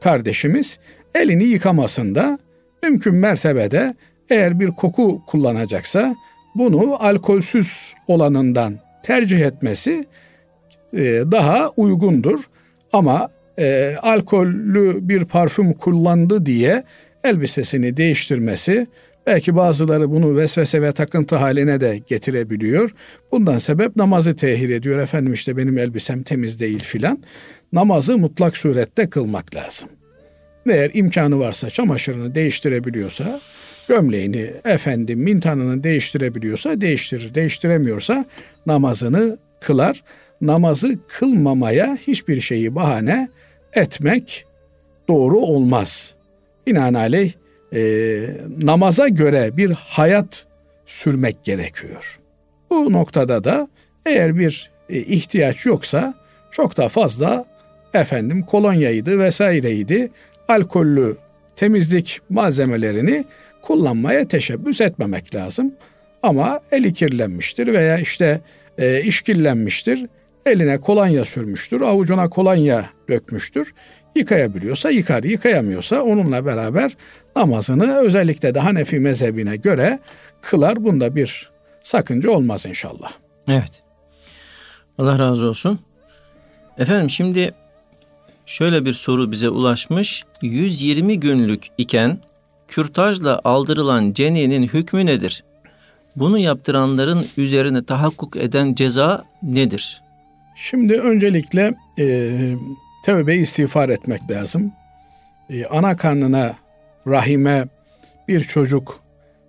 kardeşimiz 0.00 0.78
elini 1.14 1.44
yıkamasında 1.44 2.38
mümkün 2.82 3.14
mertebede 3.14 3.94
eğer 4.30 4.60
bir 4.60 4.68
koku 4.68 5.22
kullanacaksa 5.26 6.16
bunu 6.54 7.04
alkolsüz 7.04 7.94
olanından 8.06 8.78
tercih 9.02 9.40
etmesi 9.40 10.04
e, 10.92 11.02
daha 11.32 11.68
uygundur. 11.68 12.40
Ama 12.92 13.28
e, 13.58 13.96
alkollü 14.02 15.08
bir 15.08 15.24
parfüm 15.24 15.72
kullandı 15.72 16.46
diye 16.46 16.84
elbisesini 17.24 17.96
değiştirmesi 17.96 18.86
belki 19.26 19.56
bazıları 19.56 20.10
bunu 20.10 20.36
vesvese 20.36 20.82
ve 20.82 20.92
takıntı 20.92 21.36
haline 21.36 21.80
de 21.80 22.00
getirebiliyor. 22.06 22.94
Bundan 23.32 23.58
sebep 23.58 23.96
namazı 23.96 24.36
tehir 24.36 24.70
ediyor. 24.70 24.98
Efendim 24.98 25.32
işte 25.32 25.56
benim 25.56 25.78
elbisem 25.78 26.22
temiz 26.22 26.60
değil 26.60 26.82
filan. 26.82 27.22
Namazı 27.72 28.18
mutlak 28.18 28.56
surette 28.56 29.10
kılmak 29.10 29.54
lazım. 29.54 29.88
Eğer 30.68 30.90
imkanı 30.94 31.38
varsa 31.38 31.70
çamaşırını 31.70 32.34
değiştirebiliyorsa 32.34 33.40
gömleğini, 33.88 34.50
efendim 34.64 35.20
mintanını 35.20 35.84
değiştirebiliyorsa 35.84 36.80
değiştirir. 36.80 37.34
Değiştiremiyorsa 37.34 38.24
namazını 38.66 39.38
kılar. 39.60 40.02
Namazı 40.40 40.98
kılmamaya 41.08 41.98
hiçbir 42.06 42.40
şeyi 42.40 42.74
bahane 42.74 43.28
etmek 43.72 44.44
doğru 45.08 45.38
olmaz. 45.38 46.14
Binaenaleyh 46.66 47.32
e, 47.74 47.80
namaza 48.62 49.08
göre 49.08 49.56
bir 49.56 49.70
hayat 49.70 50.46
sürmek 50.86 51.44
gerekiyor. 51.44 52.20
Bu 52.70 52.92
noktada 52.92 53.44
da 53.44 53.68
eğer 54.06 54.38
bir 54.38 54.70
e, 54.88 54.98
ihtiyaç 54.98 55.66
yoksa 55.66 56.14
çok 56.50 56.76
da 56.76 56.88
fazla 56.88 57.44
efendim 57.94 58.42
kolonyaydı 58.42 59.18
vesaireydi 59.18 60.10
alkollü 60.50 61.16
temizlik 61.56 62.20
malzemelerini 62.30 63.24
kullanmaya 63.62 64.28
teşebbüs 64.28 64.80
etmemek 64.80 65.34
lazım. 65.34 65.74
Ama 66.22 66.60
eli 66.72 66.94
kirlenmiştir 66.94 67.66
veya 67.66 67.98
işte 67.98 68.40
e, 68.78 69.02
işkillenmiştir. 69.02 70.06
Eline 70.46 70.78
kolonya 70.80 71.24
sürmüştür, 71.24 71.80
avucuna 71.80 72.28
kolonya 72.28 72.84
dökmüştür. 73.08 73.74
Yıkayabiliyorsa 74.14 74.90
yıkar, 74.90 75.22
yıkayamıyorsa 75.22 76.02
onunla 76.02 76.46
beraber 76.46 76.96
namazını 77.36 77.96
özellikle 77.96 78.54
de 78.54 78.60
Hanefi 78.60 79.00
mezhebine 79.00 79.56
göre 79.56 79.98
kılar. 80.42 80.84
Bunda 80.84 81.16
bir 81.16 81.50
sakınca 81.82 82.30
olmaz 82.30 82.66
inşallah. 82.66 83.12
Evet. 83.48 83.82
Allah 84.98 85.18
razı 85.18 85.46
olsun. 85.46 85.80
Efendim 86.78 87.10
şimdi 87.10 87.54
şöyle 88.50 88.84
bir 88.84 88.92
soru 88.92 89.32
bize 89.32 89.48
ulaşmış. 89.48 90.24
120 90.42 91.20
günlük 91.20 91.66
iken 91.78 92.18
kürtajla 92.68 93.40
aldırılan 93.44 94.12
ceninin 94.12 94.62
hükmü 94.62 95.06
nedir? 95.06 95.44
Bunu 96.16 96.38
yaptıranların 96.38 97.26
üzerine 97.36 97.84
tahakkuk 97.84 98.36
eden 98.36 98.74
ceza 98.74 99.24
nedir? 99.42 100.02
Şimdi 100.56 100.94
öncelikle 100.94 101.74
e, 101.98 102.30
tevbe 103.04 103.36
istiğfar 103.36 103.88
etmek 103.88 104.30
lazım. 104.30 104.72
E, 105.50 105.64
ana 105.64 105.96
karnına, 105.96 106.56
rahime 107.06 107.68
bir 108.28 108.40
çocuk 108.40 109.00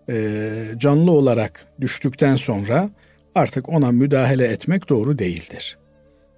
e, 0.10 0.44
canlı 0.78 1.12
olarak 1.12 1.66
düştükten 1.82 2.36
sonra 2.36 2.90
artık 3.36 3.70
ona 3.70 3.92
müdahale 3.92 4.48
etmek 4.48 4.90
doğru 4.90 5.20
değildir. 5.20 5.78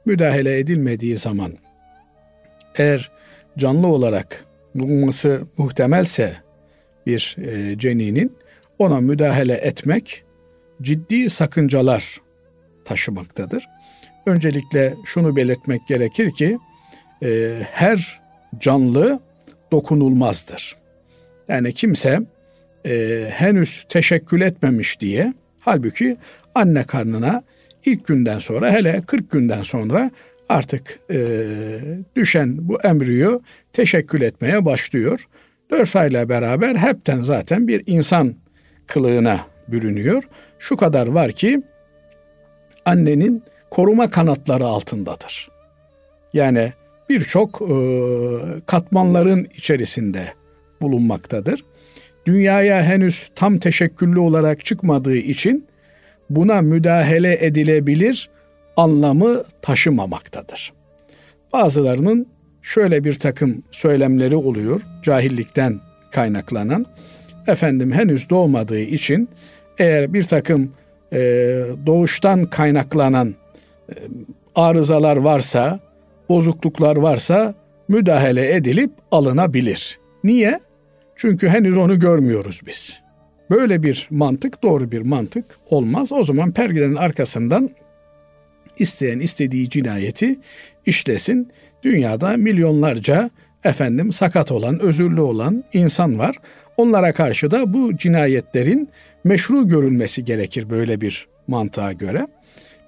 Müdahale 0.06 0.60
edilmediği 0.60 1.18
zaman 1.18 1.54
eğer 2.76 3.12
canlı 3.58 3.88
olarak 3.88 4.46
bulunması 4.76 5.42
muhtemelse 5.58 6.36
bir 7.06 7.38
e, 7.42 7.78
ceninin 7.78 8.38
ona 8.80 9.00
müdahale 9.00 9.54
etmek 9.54 10.24
ciddi 10.82 11.30
sakıncalar 11.30 12.22
taşımaktadır. 12.86 13.66
Öncelikle 14.26 14.94
şunu 15.06 15.36
belirtmek 15.36 15.88
gerekir 15.88 16.32
ki 16.32 16.58
e, 17.24 17.60
her 17.72 18.22
canlı 18.60 19.20
dokunulmazdır. 19.72 20.78
Yani 21.48 21.74
kimse 21.74 22.20
e, 22.86 23.26
henüz 23.32 23.86
teşekkül 23.90 24.42
etmemiş 24.42 25.00
diye 25.00 25.34
halbuki 25.60 26.18
anne 26.56 26.84
karnına 26.84 27.44
ilk 27.86 28.08
günden 28.08 28.40
sonra 28.40 28.72
hele 28.72 29.02
40 29.08 29.32
günden 29.32 29.64
sonra 29.64 30.12
artık 30.50 31.00
e, 31.12 31.20
düşen 32.16 32.58
bu 32.58 32.82
embriyo 32.82 33.40
teşekkül 33.74 34.22
etmeye 34.22 34.66
başlıyor. 34.66 35.28
4 35.72 35.96
ayla 35.96 36.30
beraber 36.30 36.76
hepten 36.76 37.22
zaten 37.22 37.68
bir 37.68 37.84
insan 37.86 38.36
kılığına 38.88 39.40
bürünüyor. 39.68 40.24
Şu 40.60 40.78
kadar 40.78 41.08
var 41.08 41.32
ki 41.32 41.62
annenin 42.86 43.44
koruma 43.70 44.10
kanatları 44.10 44.66
altındadır. 44.66 45.50
Yani 46.34 46.74
birçok 47.10 47.62
e, 47.62 47.76
katmanların 48.66 49.48
içerisinde 49.56 50.34
bulunmaktadır. 50.82 51.66
Dünyaya 52.26 52.84
henüz 52.84 53.32
tam 53.36 53.60
teşekküllü 53.60 54.20
olarak 54.20 54.66
çıkmadığı 54.66 55.16
için 55.16 55.68
buna 56.30 56.62
müdahale 56.62 57.46
edilebilir 57.46 58.30
anlamı 58.78 59.44
taşımamaktadır. 59.62 60.74
Bazılarının 61.54 62.28
şöyle 62.62 63.04
bir 63.04 63.14
takım 63.14 63.64
söylemleri 63.72 64.36
oluyor 64.36 64.82
cahillikten 65.04 65.80
kaynaklanan. 66.12 66.86
Efendim 67.48 67.92
henüz 67.92 68.30
doğmadığı 68.30 68.80
için 68.80 69.30
eğer 69.78 70.14
bir 70.14 70.24
takım 70.24 70.72
e, 71.14 71.20
doğuştan 71.86 72.46
kaynaklanan 72.46 73.36
e, 73.90 73.94
arızalar 74.56 75.18
varsa, 75.18 75.80
bozukluklar 76.30 76.96
varsa 76.96 77.54
müdahale 77.88 78.56
edilip 78.56 78.92
alınabilir. 79.12 80.00
Niye? 80.24 80.60
Çünkü 81.16 81.50
henüz 81.50 81.78
onu 81.78 82.00
görmüyoruz 82.00 82.62
biz. 82.68 83.02
Böyle 83.50 83.84
bir 83.84 84.08
mantık 84.12 84.64
doğru 84.64 84.92
bir 84.92 85.02
mantık 85.02 85.46
olmaz. 85.70 86.12
O 86.12 86.24
zaman 86.24 86.52
perdenin 86.52 86.96
arkasından 86.96 87.70
isteyen 88.78 89.20
istediği 89.20 89.70
cinayeti 89.70 90.40
işlesin. 90.86 91.52
Dünyada 91.84 92.38
milyonlarca 92.38 93.30
efendim 93.64 94.12
sakat 94.12 94.52
olan, 94.52 94.80
özürlü 94.80 95.22
olan 95.22 95.64
insan 95.74 96.20
var. 96.20 96.36
Onlara 96.78 97.14
karşı 97.14 97.52
da 97.52 97.74
bu 97.74 97.98
cinayetlerin 97.98 98.90
meşru 99.24 99.68
görülmesi 99.68 100.26
gerekir 100.26 100.70
böyle 100.70 101.02
bir 101.02 101.28
mantığa 101.48 101.92
göre. 101.92 102.28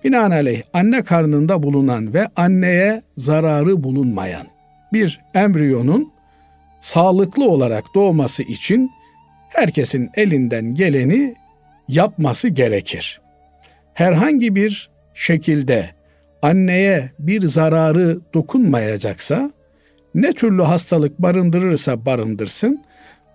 Binaenaleyh 0.03 0.61
anne 0.73 1.03
karnında 1.03 1.63
bulunan 1.63 2.13
ve 2.13 2.27
anneye 2.35 3.01
zararı 3.17 3.83
bulunmayan 3.83 4.47
bir 4.93 5.21
embriyonun 5.33 6.13
sağlıklı 6.81 7.49
olarak 7.49 7.83
doğması 7.95 8.43
için 8.43 8.91
herkesin 9.49 10.09
elinden 10.15 10.75
geleni 10.75 11.35
yapması 11.87 12.47
gerekir. 12.47 13.21
Herhangi 13.93 14.55
bir 14.55 14.89
şekilde 15.15 15.89
anneye 16.41 17.11
bir 17.19 17.47
zararı 17.47 18.19
dokunmayacaksa 18.33 19.51
ne 20.15 20.33
türlü 20.33 20.61
hastalık 20.61 21.19
barındırırsa 21.19 22.05
barındırsın 22.05 22.83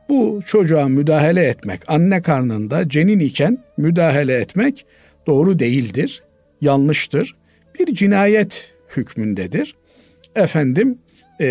bu 0.08 0.40
çocuğa 0.46 0.88
müdahale 0.88 1.44
etmek 1.44 1.80
anne 1.88 2.22
karnında 2.22 2.88
cenin 2.88 3.18
iken 3.18 3.58
müdahale 3.76 4.34
etmek 4.34 4.86
doğru 5.26 5.58
değildir, 5.58 6.22
yanlıştır. 6.60 7.36
Bir 7.78 7.94
cinayet 7.94 8.72
hükmündedir. 8.96 9.76
Efendim 10.36 10.98
e, 11.40 11.46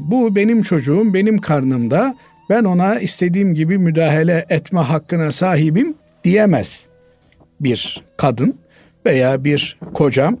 bu 0.00 0.36
benim 0.36 0.62
çocuğum 0.62 1.14
benim 1.14 1.38
karnımda 1.38 2.14
ben 2.50 2.64
ona 2.64 2.98
istediğim 3.00 3.54
gibi 3.54 3.78
müdahale 3.78 4.44
etme 4.48 4.80
hakkına 4.80 5.32
sahibim 5.32 5.94
diyemez 6.24 6.88
bir 7.60 8.04
kadın 8.16 8.58
veya 9.06 9.44
bir 9.44 9.78
kocam 9.94 10.40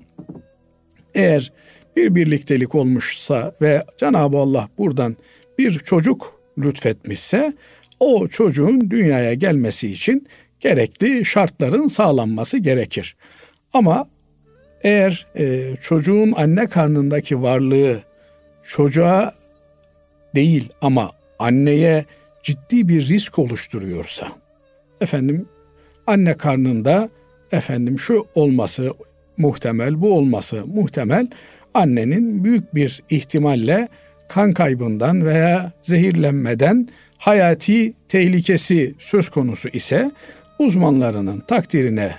eğer 1.14 1.52
bir 1.96 2.14
birliktelik 2.14 2.74
olmuşsa 2.74 3.54
ve 3.60 3.84
Cenab-ı 3.96 4.36
Allah 4.38 4.68
buradan 4.78 5.16
bir 5.58 5.78
çocuk 5.78 6.40
lütfetmişse 6.58 7.52
o 8.00 8.28
çocuğun 8.28 8.90
dünyaya 8.90 9.34
gelmesi 9.34 9.90
için 9.90 10.28
gerekli 10.60 11.24
şartların 11.24 11.86
sağlanması 11.86 12.58
gerekir. 12.58 13.16
Ama 13.72 14.06
eğer 14.82 15.26
e, 15.38 15.76
çocuğun 15.80 16.32
anne 16.36 16.66
karnındaki 16.66 17.42
varlığı 17.42 18.02
çocuğa 18.62 19.34
değil 20.34 20.68
ama 20.82 21.12
anneye 21.38 22.04
ciddi 22.42 22.88
bir 22.88 23.08
risk 23.08 23.38
oluşturuyorsa 23.38 24.28
efendim 25.00 25.48
anne 26.06 26.36
karnında 26.36 27.08
efendim 27.54 27.98
şu 27.98 28.26
olması 28.34 28.94
muhtemel, 29.36 30.00
bu 30.00 30.14
olması 30.14 30.66
muhtemel 30.66 31.28
annenin 31.74 32.44
büyük 32.44 32.74
bir 32.74 33.02
ihtimalle 33.10 33.88
kan 34.28 34.52
kaybından 34.52 35.26
veya 35.26 35.72
zehirlenmeden 35.82 36.88
hayati 37.18 37.92
tehlikesi 38.08 38.94
söz 38.98 39.28
konusu 39.28 39.68
ise 39.68 40.10
uzmanlarının 40.58 41.40
takdirine 41.40 42.14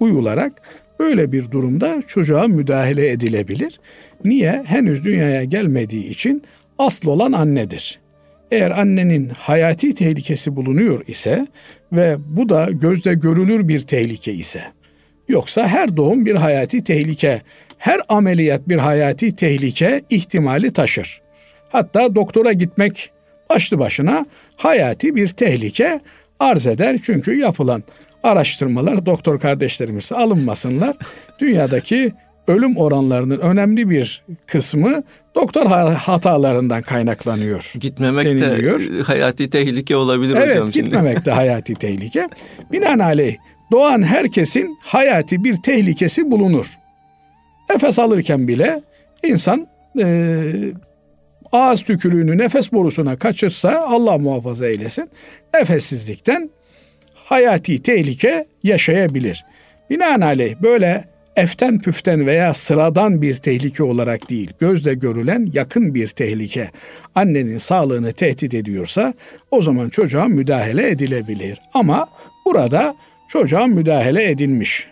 uyularak 0.00 0.52
böyle 1.00 1.32
bir 1.32 1.50
durumda 1.50 2.02
çocuğa 2.06 2.48
müdahale 2.48 3.10
edilebilir. 3.10 3.80
Niye? 4.24 4.62
Henüz 4.66 5.04
dünyaya 5.04 5.44
gelmediği 5.44 6.08
için 6.08 6.42
asıl 6.78 7.08
olan 7.08 7.32
annedir. 7.32 8.01
Eğer 8.52 8.70
annenin 8.70 9.28
hayati 9.38 9.94
tehlikesi 9.94 10.56
bulunuyor 10.56 11.06
ise 11.06 11.46
ve 11.92 12.16
bu 12.26 12.48
da 12.48 12.68
gözde 12.70 13.14
görülür 13.14 13.68
bir 13.68 13.80
tehlike 13.80 14.32
ise 14.32 14.62
yoksa 15.28 15.68
her 15.68 15.96
doğum 15.96 16.26
bir 16.26 16.34
hayati 16.34 16.84
tehlike, 16.84 17.42
her 17.78 18.00
ameliyat 18.08 18.68
bir 18.68 18.76
hayati 18.76 19.36
tehlike 19.36 20.02
ihtimali 20.10 20.72
taşır. 20.72 21.22
Hatta 21.68 22.14
doktora 22.14 22.52
gitmek 22.52 23.10
başlı 23.50 23.78
başına 23.78 24.26
hayati 24.56 25.16
bir 25.16 25.28
tehlike 25.28 26.00
arz 26.40 26.66
eder. 26.66 26.98
Çünkü 27.02 27.34
yapılan 27.38 27.82
araştırmalar 28.22 29.06
doktor 29.06 29.40
kardeşlerimiz 29.40 30.12
alınmasınlar. 30.12 30.96
Dünyadaki 31.38 32.12
ölüm 32.46 32.76
oranlarının 32.76 33.38
önemli 33.38 33.90
bir 33.90 34.24
kısmı 34.46 35.02
doktor 35.34 35.66
hatalarından 35.94 36.82
kaynaklanıyor. 36.82 37.72
Gitmemek 37.80 38.24
deniliyor. 38.24 38.80
de 38.80 39.02
hayati 39.02 39.50
tehlike 39.50 39.96
olabilir 39.96 40.36
evet, 40.36 40.48
hocam. 40.48 40.62
Evet 40.62 40.74
gitmemek 40.74 41.24
de 41.24 41.30
hayati 41.30 41.74
tehlike. 41.74 42.28
Binaenaleyh 42.72 43.36
doğan 43.70 44.02
herkesin 44.02 44.78
hayati 44.84 45.44
bir 45.44 45.62
tehlikesi 45.62 46.30
bulunur. 46.30 46.78
Nefes 47.70 47.98
alırken 47.98 48.48
bile 48.48 48.82
insan 49.22 49.66
e, 49.98 50.42
ağız 51.52 51.82
tükürüğünü 51.82 52.38
nefes 52.38 52.72
borusuna 52.72 53.18
kaçırsa 53.18 53.84
Allah 53.88 54.18
muhafaza 54.18 54.66
eylesin 54.66 55.10
nefessizlikten 55.54 56.50
hayati 57.14 57.82
tehlike 57.82 58.46
yaşayabilir. 58.62 59.44
Binaenaleyh 59.90 60.56
böyle 60.62 61.11
eften 61.36 61.78
püften 61.78 62.26
veya 62.26 62.54
sıradan 62.54 63.22
bir 63.22 63.34
tehlike 63.34 63.82
olarak 63.82 64.30
değil, 64.30 64.50
gözle 64.58 64.94
görülen 64.94 65.48
yakın 65.52 65.94
bir 65.94 66.08
tehlike 66.08 66.70
annenin 67.14 67.58
sağlığını 67.58 68.12
tehdit 68.12 68.54
ediyorsa 68.54 69.14
o 69.50 69.62
zaman 69.62 69.88
çocuğa 69.88 70.28
müdahale 70.28 70.90
edilebilir. 70.90 71.60
Ama 71.74 72.08
burada 72.46 72.94
çocuğa 73.28 73.66
müdahale 73.66 74.30
edilmiş. 74.30 74.88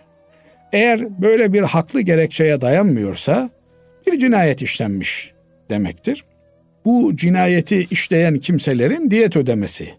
Eğer 0.73 1.21
böyle 1.21 1.53
bir 1.53 1.61
haklı 1.61 2.01
gerekçeye 2.01 2.61
dayanmıyorsa 2.61 3.49
bir 4.07 4.19
cinayet 4.19 4.61
işlenmiş 4.61 5.31
demektir. 5.69 6.23
Bu 6.85 7.15
cinayeti 7.15 7.87
işleyen 7.91 8.39
kimselerin 8.39 9.11
diyet 9.11 9.35
ödemesi 9.35 9.89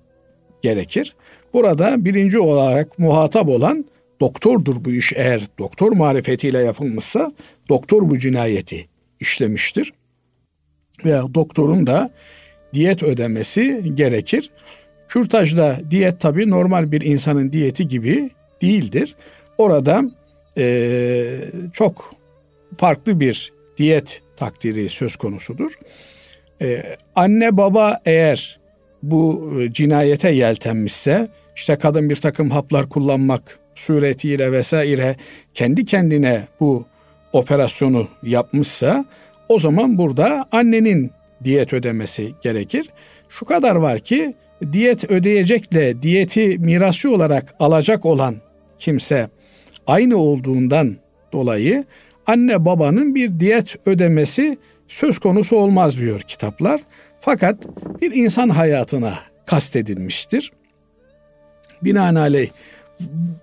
gerekir. 0.63 1.15
Burada 1.53 2.05
birinci 2.05 2.39
olarak 2.39 2.99
muhatap 2.99 3.49
olan 3.49 3.85
doktordur 4.23 4.85
bu 4.85 4.91
iş 4.91 5.13
eğer 5.17 5.43
doktor 5.59 5.93
marifetiyle 5.93 6.59
yapılmışsa 6.59 7.33
doktor 7.69 8.11
bu 8.11 8.19
cinayeti 8.19 8.89
işlemiştir. 9.21 9.93
Veya 11.05 11.35
doktorun 11.35 11.87
da 11.87 12.11
diyet 12.75 13.03
ödemesi 13.03 13.93
gerekir. 13.95 14.51
Kürtajda 15.09 15.81
diyet 15.91 16.21
tabi 16.21 16.51
normal 16.51 16.93
bir 16.93 17.01
insanın 17.01 17.53
diyeti 17.53 17.89
gibi 17.89 18.31
değildir. 18.63 19.15
Orada 19.59 20.03
e, 20.59 21.25
çok 21.73 22.15
farklı 22.77 23.21
bir 23.21 23.53
diyet 23.77 24.23
takdiri 24.37 24.89
söz 24.89 25.17
konusudur. 25.17 25.73
E, 26.61 26.83
anne 27.15 27.57
baba 27.57 28.01
eğer 28.07 28.61
bu 29.03 29.53
cinayete 29.71 30.31
yeltenmişse 30.31 31.29
işte 31.57 31.77
kadın 31.77 32.11
bir 32.11 32.17
takım 32.17 32.51
haplar 32.51 32.89
kullanmak 32.89 33.62
suretiyle 33.75 34.53
vesaire 34.53 35.17
kendi 35.55 35.85
kendine 35.85 36.43
bu 36.61 36.87
operasyonu 37.33 38.09
yapmışsa 38.23 39.05
o 39.49 39.59
zaman 39.59 39.99
burada 39.99 40.47
annenin 40.53 41.11
diyet 41.45 41.73
ödemesi 41.73 42.33
gerekir. 42.43 42.89
Şu 43.29 43.45
kadar 43.45 43.77
var 43.77 43.99
ki 43.99 44.35
diyet 44.73 45.11
ödeyecekle 45.11 46.03
diyeti 46.03 46.59
mirasçı 46.59 47.15
olarak 47.15 47.55
alacak 47.61 48.07
olan 48.07 48.37
kimse 48.79 49.29
aynı 49.87 50.17
olduğundan 50.17 50.97
dolayı 51.33 51.85
anne 52.27 52.65
babanın 52.65 53.15
bir 53.15 53.41
diyet 53.41 53.77
ödemesi 53.87 54.59
söz 54.89 55.19
konusu 55.19 55.57
olmaz 55.57 56.01
diyor 56.01 56.21
kitaplar. 56.21 56.81
Fakat 57.21 57.67
bir 58.01 58.13
insan 58.15 58.49
hayatına 58.49 59.19
kastedilmiştir. 59.47 60.53
Binaenaleyh 61.83 62.51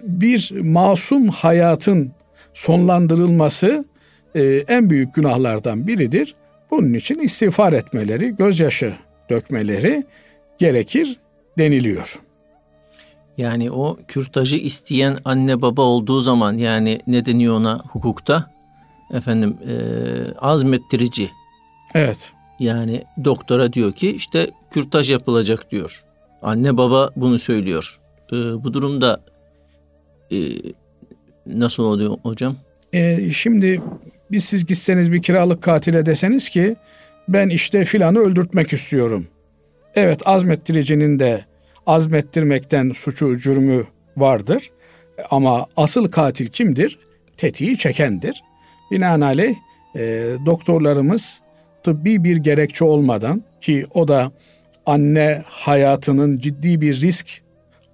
bir 0.02 0.52
masum 0.62 1.28
hayatın 1.28 2.12
sonlandırılması 2.54 3.86
e, 4.36 4.44
en 4.44 4.90
büyük 4.90 5.14
günahlardan 5.14 5.88
biridir. 5.88 6.36
Bunun 6.72 6.94
için 6.94 7.20
istiğfar 7.20 7.74
etmeleri, 7.74 8.36
gözyaşı 8.36 8.94
dökmeleri 9.30 10.04
gerekir 10.58 11.18
deniliyor. 11.58 12.20
Yani 13.38 13.72
o 13.72 13.98
kürtajı 14.08 14.56
isteyen 14.56 15.18
anne 15.26 15.62
baba 15.62 15.82
olduğu 15.82 16.22
zaman 16.22 16.58
yani 16.58 17.00
ne 17.08 17.26
deniyor 17.26 17.56
ona 17.56 17.80
hukukta? 17.92 18.52
Efendim 19.14 19.58
e, 19.68 19.74
azmettirici. 20.38 21.30
Evet. 21.96 22.32
Yani 22.60 23.04
doktora 23.26 23.74
diyor 23.74 23.92
ki 23.92 24.12
işte 24.12 24.50
kürtaj 24.72 25.12
yapılacak 25.12 25.72
diyor. 25.72 26.04
Anne 26.42 26.78
baba 26.78 27.10
bunu 27.16 27.40
söylüyor. 27.40 28.00
E, 28.32 28.36
bu 28.36 28.74
durumda 28.74 29.22
e, 30.32 30.38
nasıl 31.46 31.84
oluyor 31.84 32.18
hocam? 32.24 32.56
E, 32.94 33.32
şimdi 33.34 33.82
biz 34.32 34.46
siz 34.46 34.66
gitseniz 34.66 35.12
bir 35.12 35.22
kiralık 35.22 35.64
katile 35.64 36.06
deseniz 36.06 36.50
ki 36.50 36.76
ben 37.28 37.50
işte 37.50 37.86
filanı 37.86 38.20
öldürtmek 38.20 38.74
istiyorum. 38.74 39.28
Evet 39.96 40.28
azmettiricinin 40.28 41.20
de 41.20 41.46
azmettirmekten 41.88 42.92
suçu 42.92 43.38
cürmü 43.38 43.84
vardır. 44.18 44.72
Ama 45.32 45.66
asıl 45.78 46.12
katil 46.12 46.48
kimdir? 46.48 47.00
Tetiği 47.38 47.78
çekendir. 47.78 48.44
Binaenaleyh 48.92 49.56
e, 49.96 50.34
doktorlarımız 50.46 51.42
tıbbi 51.84 52.24
bir 52.24 52.38
gerekçe 52.38 52.86
olmadan 52.86 53.44
ki 53.62 53.86
o 53.94 54.08
da 54.08 54.32
anne 54.86 55.44
hayatının 55.46 56.40
ciddi 56.40 56.82
bir 56.82 57.02
risk 57.02 57.42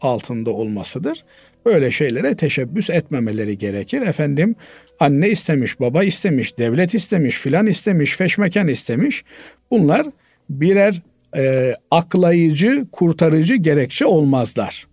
altında 0.01 0.51
olmasıdır. 0.51 1.23
Böyle 1.65 1.91
şeylere 1.91 2.35
teşebbüs 2.35 2.89
etmemeleri 2.89 3.57
gerekir. 3.57 4.01
Efendim 4.01 4.55
anne 4.99 5.29
istemiş, 5.29 5.79
baba 5.79 6.03
istemiş, 6.03 6.57
devlet 6.57 6.93
istemiş, 6.93 7.39
filan 7.39 7.67
istemiş, 7.67 8.17
feşmeken 8.17 8.67
istemiş. 8.67 9.23
Bunlar 9.71 10.05
birer 10.49 11.01
e, 11.37 11.73
aklayıcı, 11.91 12.85
kurtarıcı 12.91 13.55
gerekçe 13.55 14.05
olmazlar. 14.05 14.87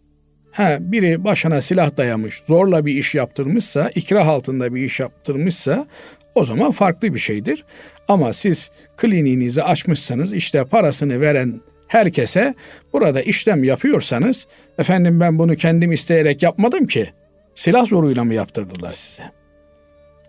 Ha, 0.52 0.78
biri 0.80 1.24
başına 1.24 1.61
silah 1.61 1.96
dayamış, 1.96 2.40
zorla 2.46 2.87
bir 2.87 2.94
iş 2.94 3.14
yaptırmışsa, 3.14 3.90
ikrah 3.94 4.28
altında 4.28 4.74
bir 4.74 4.82
iş 4.82 5.00
yaptırmışsa 5.00 5.87
o 6.35 6.44
zaman 6.44 6.70
farklı 6.70 7.14
bir 7.14 7.18
şeydir. 7.18 7.64
Ama 8.08 8.32
siz 8.32 8.70
kliniğinizi 8.96 9.62
açmışsanız 9.62 10.32
işte 10.32 10.64
parasını 10.64 11.20
veren 11.20 11.61
herkese 11.92 12.55
burada 12.92 13.22
işlem 13.22 13.64
yapıyorsanız 13.64 14.46
efendim 14.78 15.20
ben 15.20 15.38
bunu 15.38 15.57
kendim 15.57 15.92
isteyerek 15.92 16.42
yapmadım 16.42 16.87
ki 16.87 17.11
silah 17.55 17.87
zoruyla 17.87 18.24
mı 18.24 18.35
yaptırdılar 18.35 18.92
size? 18.92 19.22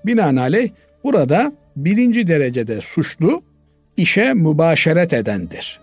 Binaenaleyh 0.05 0.69
burada 1.03 1.53
birinci 1.75 2.27
derecede 2.27 2.81
suçlu 2.81 3.41
işe 3.97 4.33
mübaşeret 4.33 5.13
edendir. 5.13 5.79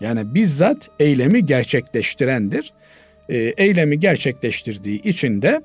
Yani 0.00 0.34
bizzat 0.34 0.88
eylemi 1.00 1.46
gerçekleştirendir. 1.46 2.72
E, 3.28 3.36
eylemi 3.38 4.00
gerçekleştirdiği 4.00 5.02
için 5.02 5.42
de 5.42 5.62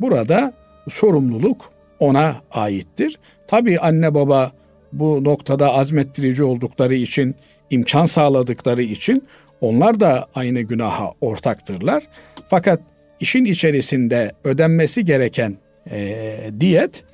burada 0.00 0.52
sorumluluk 0.88 1.72
ona 1.98 2.36
aittir. 2.50 3.18
Tabi 3.46 3.78
anne 3.78 4.14
baba 4.14 4.52
bu 4.92 5.24
noktada 5.24 5.74
azmettirici 5.74 6.44
oldukları 6.44 6.94
için, 6.94 7.34
imkan 7.70 8.06
sağladıkları 8.06 8.82
için 8.82 9.24
onlar 9.60 10.00
da 10.00 10.26
aynı 10.34 10.60
günaha 10.60 11.12
ortaktırlar. 11.20 12.04
Fakat 12.48 12.80
işin 13.20 13.44
içerisinde 13.44 14.32
ödenmesi 14.44 15.04
gereken 15.04 15.56
e, 15.90 16.36
diyet 16.60 17.04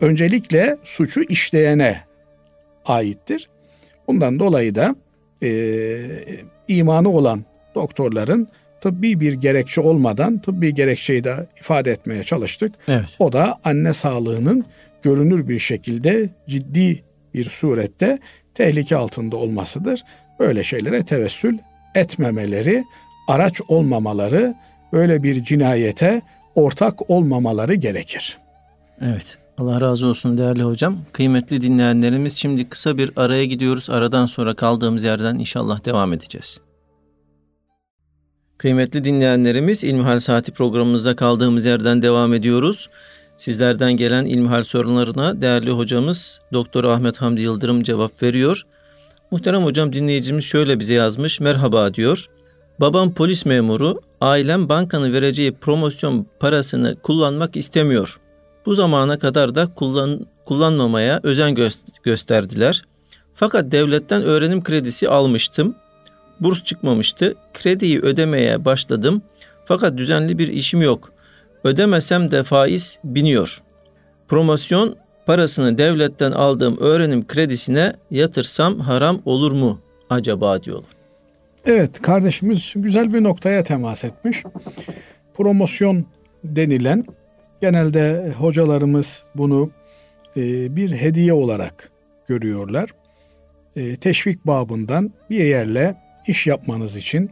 öncelikle 0.00 0.76
suçu 0.84 1.22
işleyene 1.22 2.00
aittir. 2.84 3.48
Bundan 4.06 4.38
dolayı 4.38 4.74
da 4.74 4.96
e, 5.42 5.48
imanı 6.68 7.08
olan 7.08 7.44
doktorların 7.74 8.48
tıbbi 8.80 9.20
bir 9.20 9.32
gerekçe 9.32 9.80
olmadan 9.80 10.38
tıbbi 10.38 10.74
gerekçeyi 10.74 11.24
de 11.24 11.46
ifade 11.60 11.90
etmeye 11.90 12.24
çalıştık. 12.24 12.74
Evet. 12.88 13.04
O 13.18 13.32
da 13.32 13.58
anne 13.64 13.92
sağlığının 13.92 14.64
görünür 15.02 15.48
bir 15.48 15.58
şekilde 15.58 16.30
ciddi 16.48 17.04
bir 17.34 17.44
surette 17.44 18.18
tehlike 18.56 18.96
altında 18.96 19.36
olmasıdır. 19.36 20.04
Böyle 20.38 20.62
şeylere 20.62 21.04
tevessül 21.04 21.58
etmemeleri, 21.94 22.84
araç 23.28 23.60
olmamaları, 23.68 24.54
böyle 24.92 25.22
bir 25.22 25.44
cinayete 25.44 26.22
ortak 26.54 27.10
olmamaları 27.10 27.74
gerekir. 27.74 28.38
Evet. 29.00 29.38
Allah 29.58 29.80
razı 29.80 30.06
olsun 30.06 30.38
değerli 30.38 30.62
hocam. 30.62 30.98
Kıymetli 31.12 31.60
dinleyenlerimiz 31.60 32.36
şimdi 32.36 32.68
kısa 32.68 32.98
bir 32.98 33.10
araya 33.16 33.44
gidiyoruz. 33.44 33.90
Aradan 33.90 34.26
sonra 34.26 34.54
kaldığımız 34.54 35.04
yerden 35.04 35.38
inşallah 35.38 35.84
devam 35.84 36.12
edeceğiz. 36.12 36.60
Kıymetli 38.58 39.04
dinleyenlerimiz 39.04 39.84
İlmihal 39.84 40.20
Saati 40.20 40.52
programımızda 40.52 41.16
kaldığımız 41.16 41.64
yerden 41.64 42.02
devam 42.02 42.34
ediyoruz. 42.34 42.90
Sizlerden 43.36 43.92
gelen 43.92 44.26
ilmihal 44.26 44.64
sorunlarına 44.64 45.42
değerli 45.42 45.70
hocamız 45.70 46.38
Doktor 46.52 46.84
Ahmet 46.84 47.16
Hamdi 47.16 47.40
Yıldırım 47.40 47.82
cevap 47.82 48.22
veriyor. 48.22 48.62
Muhterem 49.30 49.64
hocam 49.64 49.92
dinleyicimiz 49.92 50.44
şöyle 50.44 50.80
bize 50.80 50.94
yazmış. 50.94 51.40
Merhaba 51.40 51.94
diyor. 51.94 52.26
Babam 52.80 53.14
polis 53.14 53.46
memuru, 53.46 54.00
ailem 54.20 54.68
bankanın 54.68 55.12
vereceği 55.12 55.52
promosyon 55.52 56.26
parasını 56.40 56.96
kullanmak 57.02 57.56
istemiyor. 57.56 58.20
Bu 58.66 58.74
zamana 58.74 59.18
kadar 59.18 59.54
da 59.54 59.74
kullan, 59.74 60.26
kullanmamaya 60.44 61.20
özen 61.22 61.54
gö- 61.54 61.76
gösterdiler. 62.02 62.82
Fakat 63.34 63.72
devletten 63.72 64.22
öğrenim 64.22 64.62
kredisi 64.62 65.08
almıştım. 65.08 65.74
Burs 66.40 66.64
çıkmamıştı. 66.64 67.34
Krediyi 67.54 68.00
ödemeye 68.00 68.64
başladım. 68.64 69.22
Fakat 69.64 69.96
düzenli 69.96 70.38
bir 70.38 70.48
işim 70.48 70.82
yok. 70.82 71.12
Ödemesem 71.66 72.30
de 72.30 72.42
faiz 72.42 72.98
biniyor. 73.04 73.62
Promosyon 74.28 74.96
parasını 75.26 75.78
devletten 75.78 76.32
aldığım 76.32 76.78
öğrenim 76.78 77.26
kredisine 77.26 77.92
yatırsam 78.10 78.78
haram 78.78 79.22
olur 79.24 79.52
mu 79.52 79.80
acaba 80.10 80.62
diyorlar. 80.62 80.90
Evet 81.64 82.02
kardeşimiz 82.02 82.72
güzel 82.76 83.14
bir 83.14 83.22
noktaya 83.22 83.64
temas 83.64 84.04
etmiş. 84.04 84.42
Promosyon 85.34 86.06
denilen 86.44 87.04
genelde 87.60 88.32
hocalarımız 88.38 89.24
bunu 89.34 89.70
e, 90.36 90.76
bir 90.76 90.90
hediye 90.90 91.32
olarak 91.32 91.90
görüyorlar. 92.26 92.90
E, 93.76 93.96
teşvik 93.96 94.46
babından 94.46 95.12
bir 95.30 95.44
yerle 95.44 95.96
iş 96.26 96.46
yapmanız 96.46 96.96
için, 96.96 97.30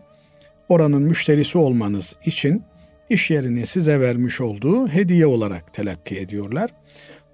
oranın 0.69 1.03
müşterisi 1.03 1.59
olmanız 1.59 2.17
için 2.25 2.63
iş 3.11 3.31
yerinin 3.31 3.65
size 3.65 4.01
vermiş 4.01 4.41
olduğu 4.41 4.89
hediye 4.89 5.27
olarak 5.27 5.75
telakki 5.75 6.21
ediyorlar. 6.21 6.71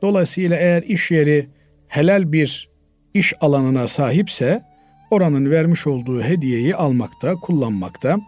Dolayısıyla 0.03 0.57
eğer 0.57 0.83
iş 0.83 1.11
yeri 1.11 1.47
helal 1.89 2.33
bir 2.33 2.71
iş 3.15 3.35
alanına 3.41 3.87
sahipse 3.87 4.63
oranın 5.11 5.51
vermiş 5.51 5.87
olduğu 5.87 6.23
hediyeyi 6.23 6.75
almakta, 6.75 7.35
kullanmakta, 7.35 8.19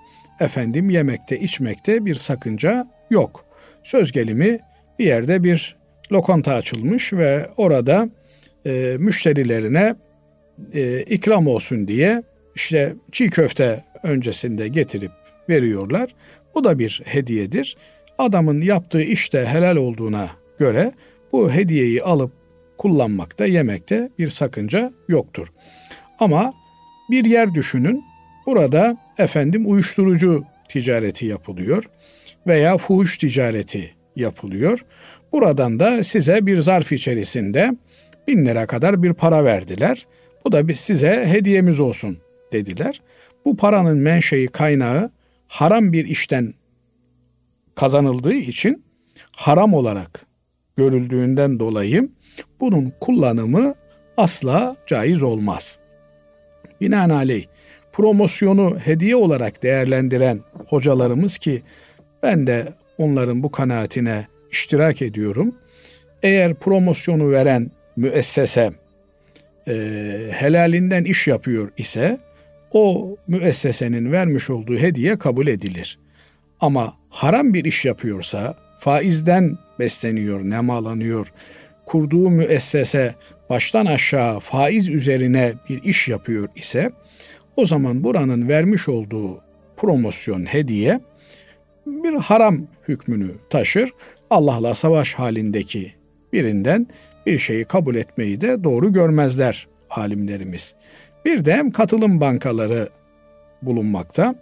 efendim 0.40 0.90
yemekte, 0.90 1.38
içmekte 1.38 2.05
bir 2.05 2.14
sakınca 2.14 2.87
yok. 3.11 3.44
Söz 3.83 4.12
gelimi 4.12 4.59
bir 4.98 5.07
yerde 5.07 5.44
bir 5.44 5.76
lokanta 6.12 6.55
açılmış 6.55 7.12
ve 7.12 7.46
orada 7.57 8.09
e, 8.66 8.96
müşterilerine 8.98 9.94
e, 10.74 11.02
ikram 11.02 11.46
olsun 11.46 11.88
diye 11.88 12.22
işte 12.55 12.94
çiğ 13.12 13.31
köfte 13.31 13.85
öncesinde 14.02 14.68
getirip 14.68 15.11
veriyorlar. 15.48 16.14
Bu 16.54 16.64
da 16.64 16.78
bir 16.78 17.02
hediyedir. 17.04 17.76
Adamın 18.18 18.60
yaptığı 18.60 19.02
işte 19.02 19.46
helal 19.46 19.76
olduğuna 19.76 20.30
göre 20.58 20.92
bu 21.32 21.50
hediyeyi 21.50 22.02
alıp 22.02 22.32
kullanmakta, 22.78 23.46
yemekte 23.46 24.10
bir 24.18 24.30
sakınca 24.30 24.92
yoktur. 25.08 25.52
Ama 26.18 26.54
bir 27.10 27.24
yer 27.24 27.54
düşünün. 27.54 28.04
Burada 28.46 28.96
efendim 29.18 29.70
uyuşturucu 29.70 30.44
ticareti 30.68 31.26
yapılıyor 31.26 31.84
veya 32.46 32.78
fuhuş 32.78 33.18
ticareti 33.18 33.94
yapılıyor. 34.16 34.84
Buradan 35.32 35.80
da 35.80 36.04
size 36.04 36.46
bir 36.46 36.60
zarf 36.60 36.92
içerisinde 36.92 37.76
bin 38.28 38.46
lira 38.46 38.66
kadar 38.66 39.02
bir 39.02 39.12
para 39.12 39.44
verdiler. 39.44 40.06
Bu 40.44 40.52
da 40.52 40.68
biz 40.68 40.80
size 40.80 41.26
hediyemiz 41.26 41.80
olsun 41.80 42.18
dediler. 42.52 43.02
Bu 43.44 43.56
paranın 43.56 43.98
menşei 43.98 44.46
kaynağı 44.46 45.10
haram 45.52 45.92
bir 45.92 46.04
işten 46.04 46.54
kazanıldığı 47.74 48.34
için 48.34 48.84
haram 49.32 49.74
olarak 49.74 50.26
görüldüğünden 50.76 51.58
dolayı 51.58 52.08
bunun 52.60 52.92
kullanımı 53.00 53.74
asla 54.16 54.76
caiz 54.86 55.22
olmaz. 55.22 55.78
Binaenaleyh 56.80 57.46
promosyonu 57.92 58.78
hediye 58.78 59.16
olarak 59.16 59.62
değerlendiren 59.62 60.40
hocalarımız 60.66 61.38
ki 61.38 61.62
ben 62.22 62.46
de 62.46 62.68
onların 62.98 63.42
bu 63.42 63.50
kanaatine 63.50 64.26
iştirak 64.50 65.02
ediyorum. 65.02 65.54
Eğer 66.22 66.54
promosyonu 66.54 67.30
veren 67.30 67.70
müessese 67.96 68.72
e, 69.68 69.74
helalinden 70.30 71.04
iş 71.04 71.26
yapıyor 71.26 71.70
ise 71.76 72.20
o 72.72 73.16
müessesenin 73.28 74.12
vermiş 74.12 74.50
olduğu 74.50 74.76
hediye 74.76 75.18
kabul 75.18 75.46
edilir. 75.46 75.98
Ama 76.61 76.96
haram 77.11 77.54
bir 77.54 77.64
iş 77.64 77.85
yapıyorsa, 77.85 78.56
faizden 78.78 79.58
besleniyor, 79.78 80.40
nemalanıyor, 80.40 81.32
kurduğu 81.87 82.30
müessese 82.30 83.14
baştan 83.50 83.87
aşağı 83.87 84.40
faiz 84.40 84.88
üzerine 84.88 85.54
bir 85.68 85.82
iş 85.82 86.08
yapıyor 86.08 86.48
ise 86.56 86.90
o 87.56 87.66
zaman 87.66 88.04
buranın 88.04 88.48
vermiş 88.48 88.88
olduğu 88.88 89.40
promosyon 89.76 90.44
hediye 90.44 91.00
bir 91.87 92.14
haram 92.14 92.66
hükmünü 92.88 93.30
taşır. 93.50 93.90
Allah'la 94.30 94.74
savaş 94.74 95.14
halindeki 95.14 95.92
birinden 96.32 96.87
bir 97.26 97.38
şeyi 97.38 97.64
kabul 97.64 97.94
etmeyi 97.94 98.40
de 98.40 98.64
doğru 98.64 98.92
görmezler 98.92 99.66
alimlerimiz. 99.90 100.74
Bir 101.24 101.44
de 101.44 101.64
katılım 101.74 102.20
bankaları 102.20 102.88
bulunmakta. 103.62 104.35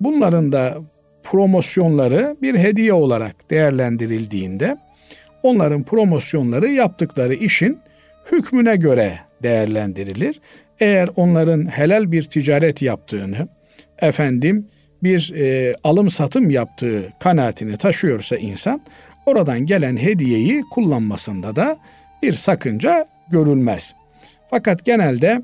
Bunların 0.00 0.52
da 0.52 0.78
promosyonları 1.22 2.36
bir 2.42 2.58
hediye 2.58 2.92
olarak 2.92 3.50
değerlendirildiğinde 3.50 4.76
onların 5.42 5.82
promosyonları 5.82 6.68
yaptıkları 6.68 7.34
işin 7.34 7.78
hükmüne 8.32 8.76
göre 8.76 9.18
değerlendirilir. 9.42 10.40
Eğer 10.80 11.08
onların 11.16 11.66
helal 11.66 12.12
bir 12.12 12.22
ticaret 12.22 12.82
yaptığını, 12.82 13.48
efendim 13.98 14.66
bir 15.02 15.32
e, 15.36 15.74
alım 15.84 16.10
satım 16.10 16.50
yaptığı 16.50 17.12
kanaatini 17.20 17.76
taşıyorsa 17.76 18.36
insan, 18.36 18.80
oradan 19.26 19.66
gelen 19.66 19.96
hediyeyi 19.96 20.62
kullanmasında 20.70 21.56
da 21.56 21.76
bir 22.22 22.32
sakınca 22.32 23.06
görülmez. 23.30 23.94
Fakat 24.50 24.84
genelde 24.84 25.42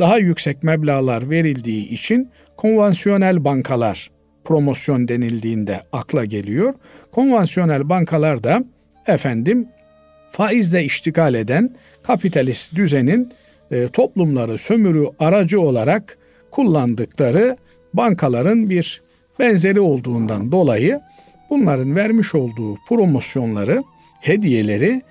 daha 0.00 0.18
yüksek 0.18 0.62
meblalar 0.62 1.30
verildiği 1.30 1.88
için 1.88 2.30
konvansiyonel 2.56 3.44
bankalar 3.44 4.10
promosyon 4.44 5.08
denildiğinde 5.08 5.80
akla 5.92 6.24
geliyor. 6.24 6.74
Konvansiyonel 7.12 7.88
bankalar 7.88 8.44
da 8.44 8.64
efendim 9.06 9.68
faizle 10.30 10.84
iştigal 10.84 11.34
eden 11.34 11.76
kapitalist 12.02 12.74
düzenin 12.74 13.32
e, 13.70 13.88
toplumları 13.88 14.58
sömürü 14.58 15.06
aracı 15.18 15.60
olarak 15.60 16.18
kullandıkları 16.50 17.56
bankaların 17.94 18.70
bir 18.70 19.02
benzeri 19.38 19.80
olduğundan 19.80 20.52
dolayı 20.52 21.00
bunların 21.50 21.96
vermiş 21.96 22.34
olduğu 22.34 22.76
promosyonları, 22.88 23.82
hediyeleri 24.20 25.02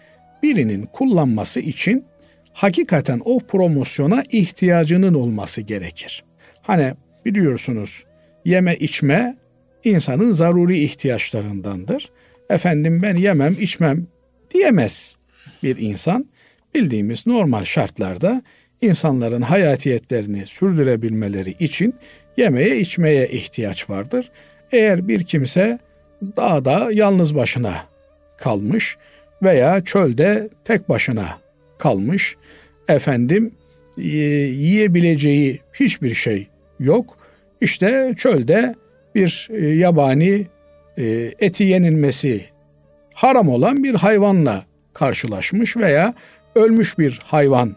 birinin 0.44 0.86
kullanması 0.86 1.60
için 1.60 2.06
hakikaten 2.60 3.22
o 3.26 3.40
promosyona 3.40 4.24
ihtiyacının 4.32 5.14
olması 5.14 5.62
gerekir. 5.62 6.24
Hani 6.62 6.94
biliyorsunuz 7.26 8.04
yeme 8.46 8.76
içme 8.76 9.38
insanın 9.84 10.34
zaruri 10.34 10.80
ihtiyaçlarındandır. 10.80 12.12
Efendim 12.50 13.02
ben 13.02 13.16
yemem 13.16 13.56
içmem 13.60 14.08
diyemez 14.54 15.16
bir 15.64 15.78
insan. 15.78 16.26
Bildiğimiz 16.76 17.28
normal 17.28 17.64
şartlarda 17.64 18.42
insanların 18.82 19.42
hayatiyetlerini 19.42 20.46
sürdürebilmeleri 20.46 21.52
için 21.60 21.96
yemeye 22.38 22.80
içmeye 22.80 23.28
ihtiyaç 23.28 23.90
vardır. 23.90 24.32
Eğer 24.72 25.08
bir 25.08 25.24
kimse 25.24 25.80
dağda 26.38 26.90
yalnız 26.92 27.36
başına 27.36 27.76
kalmış 28.38 28.98
veya 29.44 29.84
çölde 29.84 30.50
tek 30.66 30.90
başına 30.90 31.49
kalmış 31.80 32.36
efendim 32.88 33.52
yiyebileceği 33.98 35.60
hiçbir 35.74 36.14
şey 36.14 36.48
yok. 36.80 37.18
İşte 37.62 38.14
çölde 38.18 38.76
bir 39.16 39.48
e, 39.52 39.68
yabani 39.68 40.48
e, 40.98 41.32
eti 41.40 41.64
yenilmesi 41.64 42.46
haram 43.14 43.50
olan 43.50 43.84
bir 43.84 43.96
hayvanla 43.96 44.66
karşılaşmış 44.94 45.78
veya 45.78 46.14
ölmüş 46.56 46.98
bir 46.98 47.20
hayvan 47.24 47.76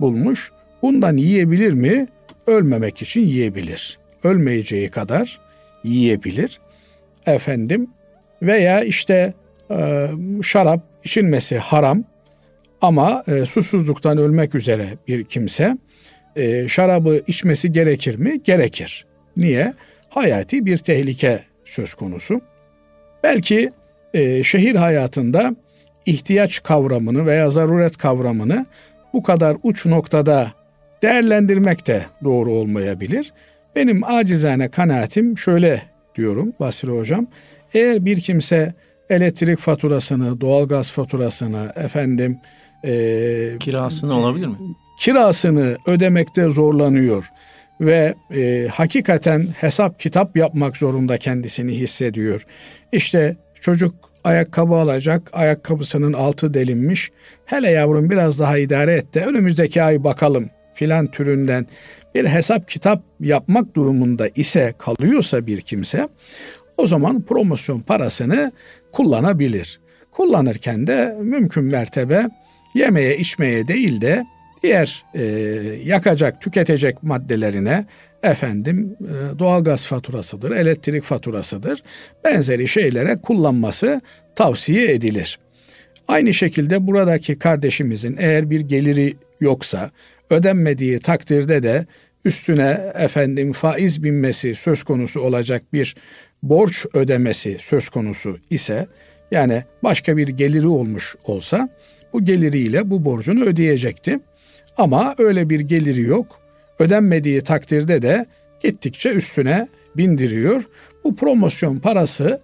bulmuş. 0.00 0.52
Bundan 0.82 1.16
yiyebilir 1.16 1.72
mi? 1.72 2.06
Ölmemek 2.46 3.02
için 3.02 3.20
yiyebilir. 3.20 3.98
Ölmeyeceği 4.24 4.88
kadar 4.88 5.40
yiyebilir. 5.84 6.60
Efendim 7.26 7.90
veya 8.42 8.84
işte 8.84 9.34
e, 9.70 10.06
şarap 10.42 10.80
içilmesi 11.04 11.58
haram 11.58 12.04
ama 12.82 13.24
e, 13.26 13.44
susuzluktan 13.44 14.18
ölmek 14.18 14.54
üzere 14.54 14.88
bir 15.08 15.24
kimse 15.24 15.76
e, 16.36 16.68
şarabı 16.68 17.20
içmesi 17.26 17.72
gerekir 17.72 18.16
mi? 18.16 18.42
Gerekir. 18.42 19.06
Niye? 19.36 19.74
Hayati 20.08 20.66
bir 20.66 20.78
tehlike 20.78 21.40
söz 21.64 21.94
konusu. 21.94 22.40
Belki 23.22 23.70
e, 24.14 24.42
şehir 24.44 24.74
hayatında 24.74 25.56
ihtiyaç 26.06 26.62
kavramını 26.62 27.26
veya 27.26 27.50
zaruret 27.50 27.96
kavramını 27.96 28.66
bu 29.12 29.22
kadar 29.22 29.56
uç 29.62 29.86
noktada 29.86 30.52
değerlendirmek 31.02 31.86
de 31.86 32.02
doğru 32.24 32.52
olmayabilir. 32.52 33.32
Benim 33.76 34.04
acizane 34.04 34.68
kanaatim 34.68 35.38
şöyle 35.38 35.82
diyorum 36.14 36.52
Basri 36.60 36.90
Hocam. 36.90 37.26
Eğer 37.74 38.04
bir 38.04 38.20
kimse 38.20 38.74
elektrik 39.10 39.58
faturasını, 39.58 40.40
doğalgaz 40.40 40.92
faturasını, 40.92 41.72
efendim 41.76 42.38
e, 42.84 43.58
kirasını 43.60 44.18
olabilir 44.18 44.46
mi? 44.46 44.56
Kirasını 44.98 45.76
ödemekte 45.86 46.50
zorlanıyor 46.50 47.30
ve 47.80 48.14
e, 48.34 48.68
hakikaten 48.72 49.48
hesap 49.60 50.00
kitap 50.00 50.36
yapmak 50.36 50.76
zorunda 50.76 51.18
kendisini 51.18 51.72
hissediyor. 51.72 52.46
İşte 52.92 53.36
Çocuk 53.60 53.94
ayakkabı 54.24 54.74
alacak, 54.74 55.30
ayakkabısının 55.32 56.12
altı 56.12 56.54
delinmiş. 56.54 57.10
Hele 57.44 57.70
yavrum 57.70 58.10
biraz 58.10 58.38
daha 58.38 58.58
idare 58.58 58.94
et 58.94 59.14
de 59.14 59.24
önümüzdeki 59.24 59.82
ay 59.82 60.04
bakalım 60.04 60.50
filan 60.74 61.10
türünden 61.10 61.66
bir 62.14 62.26
hesap 62.26 62.68
kitap 62.68 63.02
yapmak 63.20 63.76
durumunda 63.76 64.28
ise 64.34 64.74
kalıyorsa 64.78 65.46
bir 65.46 65.60
kimse 65.60 66.08
o 66.76 66.86
zaman 66.86 67.22
promosyon 67.22 67.80
parasını 67.80 68.52
kullanabilir. 68.92 69.80
Kullanırken 70.10 70.86
de 70.86 71.16
mümkün 71.20 71.64
mertebe 71.64 72.28
yemeye 72.74 73.16
içmeye 73.16 73.68
değil 73.68 74.00
de 74.00 74.26
diğer 74.62 75.04
e, 75.14 75.22
yakacak, 75.84 76.40
tüketecek 76.40 77.02
maddelerine 77.02 77.84
efendim 78.22 78.96
e, 79.00 79.38
doğalgaz 79.38 79.86
faturasıdır, 79.86 80.50
elektrik 80.50 81.04
faturasıdır. 81.04 81.82
Benzeri 82.24 82.68
şeylere 82.68 83.16
kullanması 83.16 84.00
tavsiye 84.34 84.92
edilir. 84.92 85.38
Aynı 86.08 86.34
şekilde 86.34 86.86
buradaki 86.86 87.38
kardeşimizin 87.38 88.16
eğer 88.18 88.50
bir 88.50 88.60
geliri 88.60 89.14
yoksa 89.40 89.90
ödenmediği 90.30 90.98
takdirde 90.98 91.62
de 91.62 91.86
üstüne 92.24 92.92
efendim 92.94 93.52
faiz 93.52 94.02
binmesi 94.02 94.54
söz 94.54 94.82
konusu 94.82 95.20
olacak 95.20 95.62
bir 95.72 95.96
borç 96.42 96.86
ödemesi 96.94 97.56
söz 97.60 97.88
konusu 97.88 98.38
ise 98.50 98.86
yani 99.30 99.64
başka 99.82 100.16
bir 100.16 100.28
geliri 100.28 100.68
olmuş 100.68 101.16
olsa 101.24 101.68
bu 102.12 102.24
geliriyle 102.24 102.90
bu 102.90 103.04
borcunu 103.04 103.44
ödeyecekti. 103.44 104.20
Ama 104.76 105.14
öyle 105.18 105.50
bir 105.50 105.60
geliri 105.60 106.02
yok. 106.02 106.26
Ödenmediği 106.78 107.40
takdirde 107.40 108.02
de 108.02 108.26
gittikçe 108.62 109.10
üstüne 109.10 109.68
bindiriyor. 109.96 110.62
Bu 111.04 111.16
promosyon 111.16 111.78
parası 111.78 112.40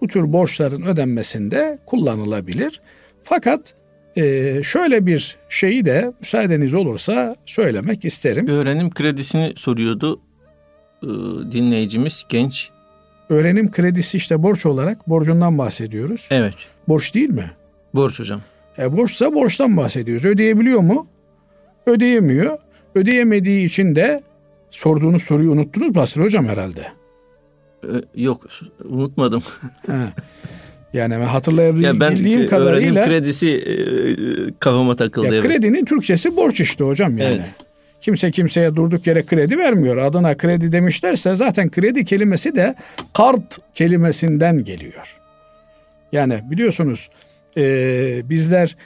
bu 0.00 0.06
tür 0.06 0.32
borçların 0.32 0.82
ödenmesinde 0.82 1.78
kullanılabilir. 1.86 2.80
Fakat 3.22 3.74
e, 4.16 4.62
şöyle 4.62 5.06
bir 5.06 5.36
şeyi 5.48 5.84
de 5.84 6.12
müsaadeniz 6.20 6.74
olursa 6.74 7.36
söylemek 7.46 8.04
isterim. 8.04 8.48
Öğrenim 8.48 8.90
kredisini 8.90 9.52
soruyordu 9.56 10.20
e, 11.02 11.06
dinleyicimiz 11.52 12.24
genç. 12.28 12.70
Öğrenim 13.28 13.70
kredisi 13.70 14.16
işte 14.16 14.42
borç 14.42 14.66
olarak 14.66 15.08
borcundan 15.08 15.58
bahsediyoruz. 15.58 16.28
Evet. 16.30 16.54
Borç 16.88 17.14
değil 17.14 17.30
mi? 17.30 17.50
Borç 17.94 18.20
hocam. 18.20 18.42
E, 18.78 18.96
borçsa 18.96 19.34
borçtan 19.34 19.76
bahsediyoruz. 19.76 20.24
Ödeyebiliyor 20.24 20.80
mu? 20.80 21.06
Ödeyemiyor. 21.86 22.58
Ödeyemediği 22.94 23.66
için 23.66 23.94
de 23.94 24.22
sorduğunuz 24.70 25.22
soruyu 25.22 25.50
unuttunuz 25.50 25.94
Basri 25.94 26.22
Hocam 26.22 26.48
herhalde. 26.48 26.86
Ee, 27.84 27.88
yok 28.14 28.46
unutmadım. 28.84 29.42
ha. 29.86 30.12
Yani 30.92 31.14
hatırlayabildiğim 31.14 31.94
ya 31.94 32.00
ben 32.00 32.46
kadarıyla... 32.46 33.00
öğrenim 33.00 33.04
kredisi 33.04 33.48
e, 33.50 33.74
kafama 34.60 34.96
takıldı. 34.96 35.26
Ya 35.26 35.34
evet. 35.34 35.44
Kredinin 35.44 35.84
Türkçesi 35.84 36.36
borç 36.36 36.60
işte 36.60 36.84
hocam 36.84 37.18
yani. 37.18 37.34
Evet. 37.34 37.54
Kimse 38.00 38.30
kimseye 38.30 38.76
durduk 38.76 39.06
yere 39.06 39.26
kredi 39.26 39.58
vermiyor. 39.58 39.96
Adına 39.96 40.36
kredi 40.36 40.72
demişlerse 40.72 41.34
zaten 41.34 41.70
kredi 41.70 42.04
kelimesi 42.04 42.54
de 42.54 42.74
kart 43.14 43.58
kelimesinden 43.74 44.64
geliyor. 44.64 45.20
Yani 46.12 46.40
biliyorsunuz 46.50 47.08
e, 47.56 48.30
bizler 48.30 48.76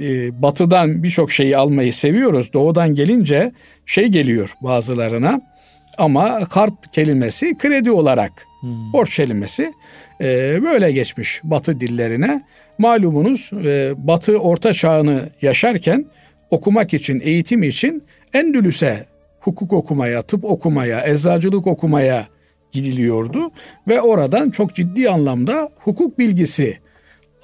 e, 0.00 0.42
batıdan 0.42 1.02
birçok 1.02 1.32
şeyi 1.32 1.56
almayı 1.56 1.92
seviyoruz. 1.92 2.52
Doğudan 2.52 2.94
gelince 2.94 3.52
şey 3.86 4.06
geliyor 4.06 4.54
bazılarına 4.60 5.40
ama 5.98 6.44
kart 6.44 6.90
kelimesi 6.92 7.58
kredi 7.58 7.90
olarak 7.90 8.46
hmm. 8.60 8.92
borç 8.92 9.16
kelimesi 9.16 9.72
e, 10.20 10.60
böyle 10.62 10.92
geçmiş 10.92 11.40
batı 11.44 11.80
dillerine. 11.80 12.42
Malumunuz 12.78 13.50
e, 13.52 13.94
batı 13.96 14.38
orta 14.38 14.72
çağını 14.72 15.28
yaşarken 15.42 16.06
okumak 16.50 16.94
için, 16.94 17.20
eğitim 17.24 17.62
için 17.62 18.02
Endülüs'e 18.32 19.06
hukuk 19.40 19.72
okumaya, 19.72 20.22
tıp 20.22 20.44
okumaya, 20.44 21.06
eczacılık 21.06 21.66
okumaya 21.66 22.26
gidiliyordu 22.72 23.50
ve 23.88 24.00
oradan 24.00 24.50
çok 24.50 24.74
ciddi 24.74 25.10
anlamda 25.10 25.68
hukuk 25.78 26.18
bilgisi 26.18 26.78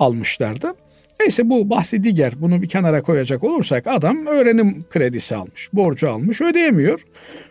almışlardı. 0.00 0.74
Neyse 1.20 1.50
bu 1.50 1.70
bahsi 1.70 2.02
diğer 2.02 2.40
bunu 2.40 2.62
bir 2.62 2.68
kenara 2.68 3.02
koyacak 3.02 3.44
olursak 3.44 3.86
adam 3.86 4.26
öğrenim 4.26 4.84
kredisi 4.90 5.36
almış, 5.36 5.68
borcu 5.72 6.10
almış, 6.10 6.40
ödeyemiyor. 6.40 7.04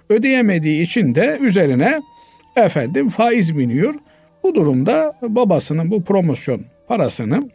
Ödeyemediği 0.10 0.82
için 0.82 1.16
de 1.16 1.38
üzerine 1.42 2.00
efendim 2.56 3.10
faiz 3.10 3.58
biniyor. 3.58 3.96
Bu 4.44 4.56
durumda 4.56 5.14
babasının 5.22 5.92
bu 5.92 6.04
promosyon 6.04 6.62
parasını 6.88 7.50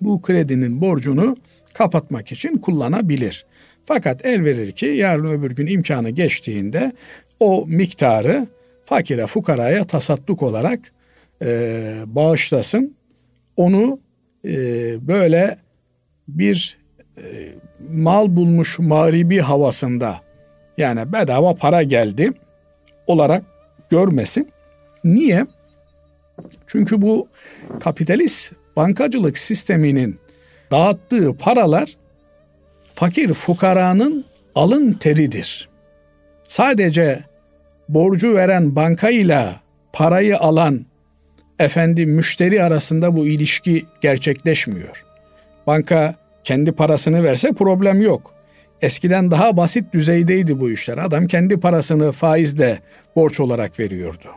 bu 0.00 0.22
kredinin 0.22 0.80
borcunu 0.80 1.36
kapatmak 1.74 2.32
için 2.32 2.58
kullanabilir. 2.58 3.46
Fakat 3.84 4.26
el 4.26 4.44
verir 4.44 4.72
ki 4.72 4.86
yarın 4.86 5.30
öbür 5.30 5.50
gün 5.50 5.66
imkanı 5.66 6.10
geçtiğinde 6.10 6.92
o 7.40 7.64
miktarı 7.66 8.46
fakire 8.84 9.26
fukaraya 9.26 9.84
tasadduk 9.84 10.42
olarak 10.42 10.92
e, 11.42 11.94
bağışlasın. 12.06 12.97
Onu 13.58 13.98
e, 14.44 14.52
böyle 15.08 15.58
bir 16.28 16.78
e, 17.16 17.22
mal 17.88 18.36
bulmuş 18.36 18.78
mağribi 18.78 19.40
havasında 19.40 20.20
yani 20.76 21.12
bedava 21.12 21.54
para 21.54 21.82
geldi 21.82 22.32
olarak 23.06 23.44
görmesin. 23.90 24.48
Niye? 25.04 25.46
Çünkü 26.66 27.02
bu 27.02 27.28
kapitalist 27.80 28.52
bankacılık 28.76 29.38
sisteminin 29.38 30.18
dağıttığı 30.70 31.36
paralar 31.36 31.96
fakir 32.94 33.34
fukaranın 33.34 34.24
alın 34.54 34.92
teridir. 34.92 35.68
Sadece 36.48 37.24
borcu 37.88 38.34
veren 38.34 38.76
bankayla 38.76 39.60
parayı 39.92 40.38
alan 40.38 40.86
efendi 41.58 42.06
müşteri 42.06 42.62
arasında 42.62 43.16
bu 43.16 43.26
ilişki 43.26 43.86
gerçekleşmiyor. 44.00 45.04
Banka 45.66 46.14
kendi 46.44 46.72
parasını 46.72 47.24
verse 47.24 47.52
problem 47.52 48.00
yok. 48.00 48.34
Eskiden 48.82 49.30
daha 49.30 49.56
basit 49.56 49.92
düzeydeydi 49.92 50.60
bu 50.60 50.70
işler. 50.70 50.98
Adam 50.98 51.26
kendi 51.26 51.60
parasını 51.60 52.12
faizle 52.12 52.78
borç 53.16 53.40
olarak 53.40 53.80
veriyordu. 53.80 54.28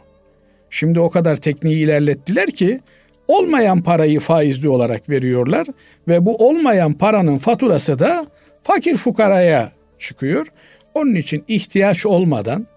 Şimdi 0.70 1.00
o 1.00 1.10
kadar 1.10 1.36
tekniği 1.36 1.84
ilerlettiler 1.84 2.52
ki 2.52 2.80
olmayan 3.28 3.82
parayı 3.82 4.20
faizli 4.20 4.70
olarak 4.70 5.10
veriyorlar 5.10 5.68
ve 6.08 6.26
bu 6.26 6.48
olmayan 6.48 6.94
paranın 6.94 7.38
faturası 7.38 8.00
da 8.00 8.28
fakir 8.64 8.98
fukaraya 8.98 9.72
çıkıyor. 9.98 10.48
Onun 10.94 11.14
için 11.14 11.44
ihtiyaç 11.48 12.06
olmadan 12.06 12.68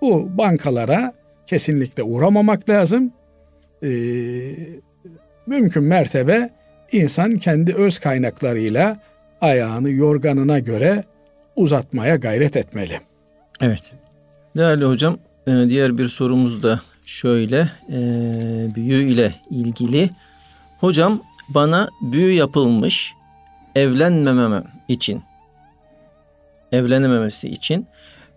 bu 0.00 0.38
bankalara 0.38 1.12
kesinlikle 1.46 2.02
uğramamak 2.02 2.68
lazım. 2.68 3.12
Ee, 3.82 3.88
mümkün 5.46 5.82
mertebe 5.82 6.50
insan 6.92 7.36
kendi 7.36 7.74
öz 7.74 7.98
kaynaklarıyla 7.98 9.00
ayağını 9.40 9.90
yorganına 9.90 10.58
göre 10.58 11.04
uzatmaya 11.56 12.16
gayret 12.16 12.56
etmeli. 12.56 13.00
Evet. 13.60 13.92
Değerli 14.56 14.84
hocam, 14.84 15.18
e, 15.46 15.50
diğer 15.68 15.98
bir 15.98 16.08
sorumuz 16.08 16.62
da 16.62 16.80
şöyle 17.06 17.68
e, 17.88 17.98
büyü 18.76 19.04
ile 19.04 19.34
ilgili. 19.50 20.10
Hocam 20.80 21.22
bana 21.48 21.88
büyü 22.02 22.32
yapılmış 22.32 23.14
evlenmemem 23.74 24.64
için 24.88 25.22
evlenememesi 26.72 27.48
için 27.48 27.86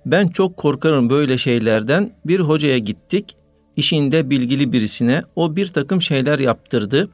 ben 0.06 0.28
çok 0.28 0.58
korkarım 0.58 1.10
böyle 1.10 1.38
şeylerden. 1.38 2.12
Bir 2.26 2.40
hocaya 2.40 2.78
gittik. 2.78 3.36
İşinde 3.78 4.30
bilgili 4.30 4.74
birisine 4.74 5.24
o 5.36 5.56
bir 5.56 5.68
takım 5.68 6.02
şeyler 6.02 6.40
yaptırdı. 6.40 7.10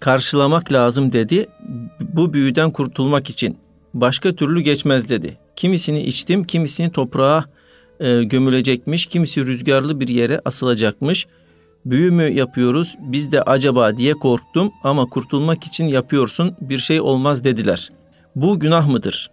Karşılamak 0.00 0.72
lazım 0.72 1.12
dedi. 1.12 1.46
Bu 2.00 2.32
büyüden 2.32 2.70
kurtulmak 2.70 3.30
için. 3.30 3.58
Başka 3.94 4.34
türlü 4.34 4.60
geçmez 4.60 5.08
dedi. 5.08 5.38
Kimisini 5.56 6.02
içtim, 6.02 6.44
kimisini 6.44 6.92
toprağa 6.92 7.44
e, 8.00 8.24
gömülecekmiş, 8.24 9.06
kimisi 9.06 9.46
rüzgarlı 9.46 10.00
bir 10.00 10.08
yere 10.08 10.40
asılacakmış. 10.44 11.26
Büyü 11.84 12.10
mü 12.10 12.22
yapıyoruz 12.22 12.96
biz 13.00 13.32
de 13.32 13.42
acaba 13.42 13.96
diye 13.96 14.14
korktum 14.14 14.72
ama 14.82 15.06
kurtulmak 15.06 15.64
için 15.64 15.84
yapıyorsun 15.84 16.56
bir 16.60 16.78
şey 16.78 17.00
olmaz 17.00 17.44
dediler. 17.44 17.92
Bu 18.36 18.60
günah 18.60 18.88
mıdır? 18.88 19.30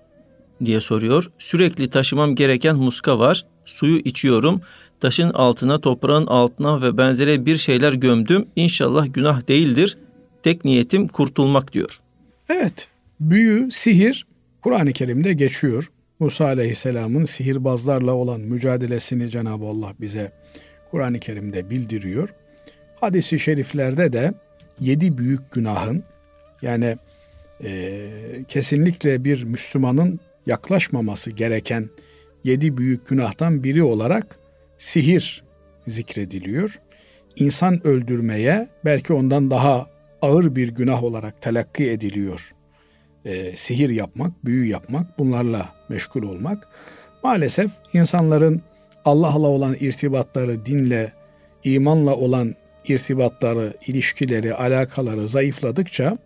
diye 0.66 0.82
soruyor. 0.82 1.32
Sürekli 1.40 1.90
taşımam 1.90 2.36
gereken 2.36 2.76
muska 2.76 3.20
var. 3.20 3.46
Suyu 3.66 3.98
içiyorum. 3.98 4.62
Taşın 5.02 5.30
altına, 5.30 5.82
toprağın 5.82 6.28
altına 6.28 6.82
ve 6.82 6.98
benzeri 6.98 7.46
bir 7.46 7.58
şeyler 7.58 7.94
gömdüm. 7.94 8.46
İnşallah 8.56 9.14
günah 9.14 9.48
değildir. 9.48 9.98
Tek 10.44 10.66
niyetim 10.66 11.08
kurtulmak 11.08 11.74
diyor. 11.74 12.00
Evet. 12.50 12.88
Büyü, 13.20 13.72
sihir 13.72 14.26
Kur'an-ı 14.62 14.94
Kerim'de 14.94 15.34
geçiyor. 15.34 15.92
Musa 16.20 16.46
Aleyhisselam'ın 16.46 17.26
sihirbazlarla 17.26 18.14
olan 18.14 18.42
mücadelesini 18.42 19.30
Cenab-ı 19.30 19.66
Allah 19.66 19.94
bize 20.02 20.32
Kur'an-ı 20.92 21.20
Kerim'de 21.20 21.70
bildiriyor. 21.70 22.30
Hadisi 23.00 23.40
şeriflerde 23.40 24.14
de 24.14 24.34
yedi 24.80 25.18
büyük 25.18 25.52
günahın 25.52 26.04
yani 26.62 26.98
e, 27.64 28.10
kesinlikle 28.48 29.24
bir 29.24 29.44
Müslümanın 29.44 30.20
yaklaşmaması 30.46 31.32
gereken 31.32 31.90
yedi 32.44 32.78
büyük 32.78 33.08
günahtan 33.08 33.64
biri 33.64 33.84
olarak 33.84 34.41
sihir 34.82 35.44
zikrediliyor. 35.88 36.80
İnsan 37.36 37.88
öldürmeye 37.88 38.68
belki 38.86 39.14
ondan 39.14 39.52
daha 39.52 39.90
ağır 40.22 40.56
bir 40.56 40.68
günah 40.68 41.04
olarak 41.04 41.42
telakki 41.42 41.90
ediliyor. 41.90 42.52
E, 43.26 43.56
sihir 43.56 43.90
yapmak, 43.90 44.46
büyü 44.46 44.68
yapmak, 44.68 45.20
bunlarla 45.20 45.76
meşgul 45.90 46.24
olmak. 46.24 46.68
Maalesef 47.24 47.72
insanların 47.94 48.62
Allah'la 49.06 49.48
olan 49.48 49.76
irtibatları, 49.80 50.66
dinle, 50.66 51.14
imanla 51.64 52.16
olan 52.16 52.56
irtibatları, 52.88 53.74
ilişkileri, 53.88 54.54
alakaları 54.54 55.28
zayıfladıkça 55.28 56.18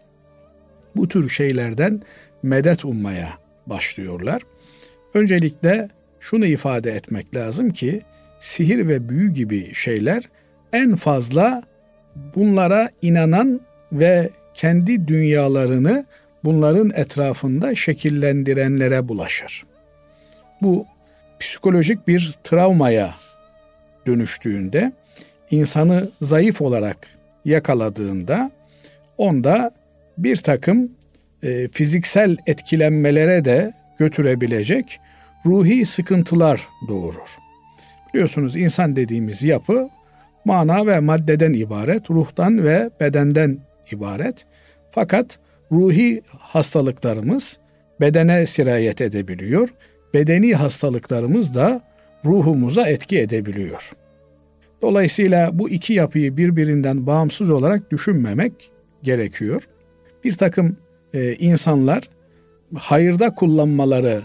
bu 0.95 1.07
tür 1.07 1.29
şeylerden 1.29 2.01
medet 2.43 2.85
ummaya 2.85 3.29
başlıyorlar. 3.67 4.41
Öncelikle 5.13 5.89
şunu 6.19 6.45
ifade 6.45 6.91
etmek 6.91 7.35
lazım 7.35 7.69
ki 7.69 8.01
sihir 8.45 8.87
ve 8.87 9.09
büyü 9.09 9.33
gibi 9.33 9.73
şeyler 9.73 10.23
en 10.73 10.95
fazla 10.95 11.63
bunlara 12.35 12.89
inanan 13.01 13.61
ve 13.91 14.29
kendi 14.53 15.07
dünyalarını 15.07 16.05
bunların 16.43 16.91
etrafında 16.95 17.75
şekillendirenlere 17.75 19.07
bulaşır. 19.07 19.63
Bu 20.61 20.85
psikolojik 21.39 22.07
bir 22.07 22.33
travmaya 22.43 23.15
dönüştüğünde 24.07 24.91
insanı 25.51 26.09
zayıf 26.21 26.61
olarak 26.61 27.07
yakaladığında 27.45 28.51
onda 29.17 29.71
bir 30.17 30.37
takım 30.37 30.91
e, 31.43 31.67
fiziksel 31.67 32.37
etkilenmelere 32.47 33.45
de 33.45 33.73
götürebilecek 33.97 34.99
ruhi 35.45 35.85
sıkıntılar 35.85 36.67
doğurur. 36.87 37.44
Biliyorsunuz 38.15 38.55
insan 38.55 38.95
dediğimiz 38.95 39.43
yapı 39.43 39.89
mana 40.45 40.87
ve 40.87 40.99
maddeden 40.99 41.53
ibaret, 41.53 42.09
ruhtan 42.11 42.63
ve 42.63 42.89
bedenden 42.99 43.57
ibaret. 43.91 44.45
Fakat 44.91 45.39
ruhi 45.71 46.21
hastalıklarımız 46.39 47.59
bedene 48.01 48.45
sirayet 48.45 49.01
edebiliyor. 49.01 49.69
Bedeni 50.13 50.53
hastalıklarımız 50.53 51.55
da 51.55 51.81
ruhumuza 52.25 52.87
etki 52.87 53.19
edebiliyor. 53.19 53.91
Dolayısıyla 54.81 55.59
bu 55.59 55.69
iki 55.69 55.93
yapıyı 55.93 56.37
birbirinden 56.37 57.07
bağımsız 57.07 57.49
olarak 57.49 57.91
düşünmemek 57.91 58.71
gerekiyor. 59.03 59.67
Bir 60.23 60.33
takım 60.33 60.77
e, 61.13 61.33
insanlar 61.33 62.09
hayırda 62.75 63.35
kullanmaları 63.35 64.21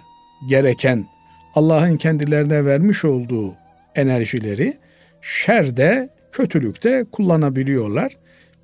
gereken 0.48 1.06
Allah'ın 1.54 1.96
kendilerine 1.96 2.64
vermiş 2.64 3.04
olduğu 3.04 3.59
enerjileri 3.96 4.76
şerde, 5.20 6.08
kötülükte 6.32 7.04
kullanabiliyorlar. 7.12 8.16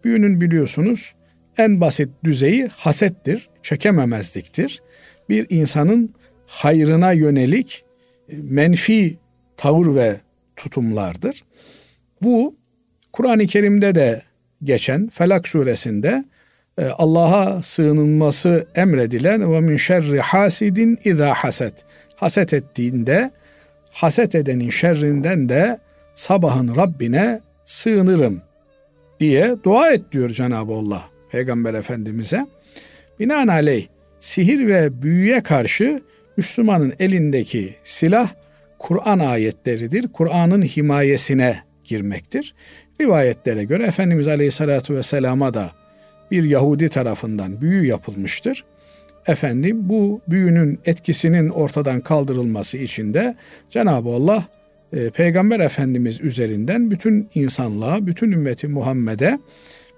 Büyünün 0.04 0.40
biliyorsunuz 0.40 1.14
en 1.58 1.80
basit 1.80 2.08
düzeyi 2.24 2.68
hasettir, 2.76 3.48
çekememezliktir. 3.62 4.82
Bir 5.28 5.46
insanın 5.48 6.14
hayrına 6.46 7.12
yönelik 7.12 7.84
e, 8.28 8.36
menfi 8.36 9.18
tavır 9.56 9.94
ve 9.94 10.20
tutumlardır. 10.56 11.44
Bu 12.22 12.56
Kur'an-ı 13.12 13.46
Kerim'de 13.46 13.94
de 13.94 14.22
geçen 14.62 15.08
Felak 15.08 15.48
suresinde 15.48 16.24
e, 16.78 16.84
Allah'a 16.84 17.62
sığınılması 17.62 18.66
emredilen 18.74 19.52
ve 19.52 19.60
min 19.60 19.76
şerri 19.76 20.20
hasidin 20.20 20.98
izâ 21.04 21.34
haset. 21.34 21.84
Haset 22.16 22.54
ettiğinde 22.54 23.30
haset 23.96 24.34
edenin 24.34 24.70
şerrinden 24.70 25.48
de 25.48 25.78
sabahın 26.14 26.76
Rabbine 26.76 27.40
sığınırım 27.64 28.42
diye 29.20 29.56
dua 29.64 29.90
et 29.90 30.02
diyor 30.12 30.30
Cenab-ı 30.30 30.72
Allah 30.72 31.02
Peygamber 31.30 31.74
Efendimiz'e. 31.74 32.46
Binaenaleyh 33.20 33.86
sihir 34.20 34.66
ve 34.66 35.02
büyüye 35.02 35.42
karşı 35.42 36.00
Müslümanın 36.36 36.92
elindeki 36.98 37.74
silah 37.84 38.28
Kur'an 38.78 39.18
ayetleridir. 39.18 40.08
Kur'an'ın 40.12 40.62
himayesine 40.62 41.58
girmektir. 41.84 42.54
Rivayetlere 43.00 43.64
göre 43.64 43.84
Efendimiz 43.84 44.28
Aleyhisselatü 44.28 44.94
Vesselam'a 44.94 45.54
da 45.54 45.70
bir 46.30 46.44
Yahudi 46.44 46.88
tarafından 46.88 47.60
büyü 47.60 47.86
yapılmıştır. 47.86 48.64
Efendim 49.26 49.88
bu 49.88 50.20
büyünün 50.28 50.80
etkisinin 50.84 51.48
ortadan 51.48 52.00
kaldırılması 52.00 52.78
için 52.78 53.14
de 53.14 53.34
Cenab-ı 53.70 54.08
Allah 54.08 54.44
e, 54.92 55.10
Peygamber 55.10 55.60
Efendimiz 55.60 56.20
üzerinden 56.20 56.90
bütün 56.90 57.28
insanlığa, 57.34 58.06
bütün 58.06 58.32
ümmeti 58.32 58.68
Muhammed'e 58.68 59.38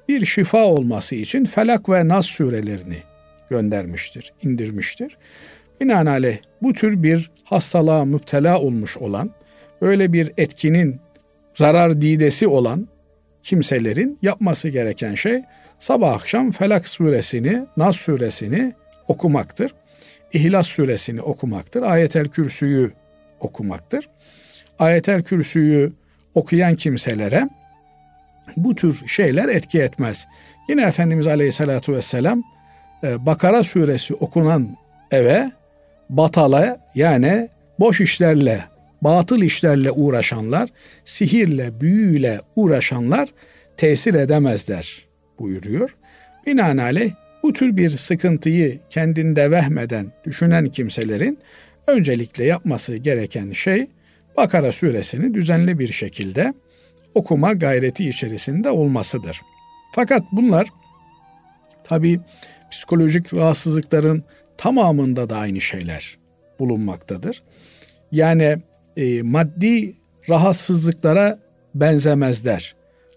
bir 0.08 0.26
şifa 0.26 0.64
olması 0.64 1.14
için 1.14 1.44
Felak 1.44 1.88
ve 1.88 2.08
Nas 2.08 2.26
surelerini 2.26 2.96
göndermiştir, 3.50 4.32
indirmiştir. 4.42 5.16
Binaenaleyh 5.80 6.38
bu 6.62 6.72
tür 6.72 7.02
bir 7.02 7.30
hastalığa 7.44 8.04
müptela 8.04 8.58
olmuş 8.58 8.98
olan, 8.98 9.30
böyle 9.82 10.12
bir 10.12 10.32
etkinin 10.38 11.00
zarar 11.54 12.00
didesi 12.00 12.46
olan 12.46 12.88
kimselerin 13.42 14.18
yapması 14.22 14.68
gereken 14.68 15.14
şey 15.14 15.42
sabah 15.78 16.14
akşam 16.14 16.50
Felak 16.50 16.88
suresini, 16.88 17.66
Nas 17.76 17.96
suresini 17.96 18.72
okumaktır. 19.08 19.74
İhlas 20.32 20.66
suresini 20.66 21.22
okumaktır. 21.22 21.82
Ayetel 21.82 22.28
Kürsü'yü 22.28 22.92
okumaktır. 23.40 24.08
Ayetel 24.78 25.22
Kürsü'yü 25.22 25.92
okuyan 26.34 26.74
kimselere 26.74 27.48
bu 28.56 28.74
tür 28.74 29.06
şeyler 29.06 29.48
etki 29.48 29.80
etmez. 29.80 30.26
Yine 30.68 30.82
Efendimiz 30.82 31.26
Aleyhisselatü 31.26 31.92
Vesselam 31.92 32.42
e, 33.04 33.26
Bakara 33.26 33.62
suresi 33.62 34.14
okunan 34.14 34.76
eve 35.10 35.52
batala 36.10 36.80
yani 36.94 37.48
boş 37.78 38.00
işlerle, 38.00 38.64
batıl 39.02 39.42
işlerle 39.42 39.90
uğraşanlar, 39.90 40.68
sihirle, 41.04 41.80
büyüyle 41.80 42.40
uğraşanlar 42.56 43.28
tesir 43.76 44.14
edemezler 44.14 45.06
buyuruyor. 45.38 45.96
Binaenaleyh 46.46 47.12
bu 47.42 47.52
tür 47.52 47.76
bir 47.76 47.90
sıkıntıyı 47.90 48.78
kendinde 48.90 49.50
vehmeden 49.50 50.12
düşünen 50.24 50.66
kimselerin 50.66 51.38
öncelikle 51.86 52.44
yapması 52.44 52.96
gereken 52.96 53.52
şey 53.52 53.86
Bakara 54.36 54.72
suresini 54.72 55.34
düzenli 55.34 55.78
bir 55.78 55.92
şekilde 55.92 56.54
okuma 57.14 57.52
gayreti 57.52 58.08
içerisinde 58.08 58.70
olmasıdır. 58.70 59.40
Fakat 59.94 60.22
bunlar 60.32 60.68
tabi 61.84 62.20
psikolojik 62.70 63.34
rahatsızlıkların 63.34 64.24
tamamında 64.56 65.30
da 65.30 65.36
aynı 65.36 65.60
şeyler 65.60 66.18
bulunmaktadır. 66.58 67.42
Yani 68.12 68.58
e, 68.96 69.22
maddi 69.22 69.94
rahatsızlıklara 70.28 71.38
benzemezler. 71.74 72.74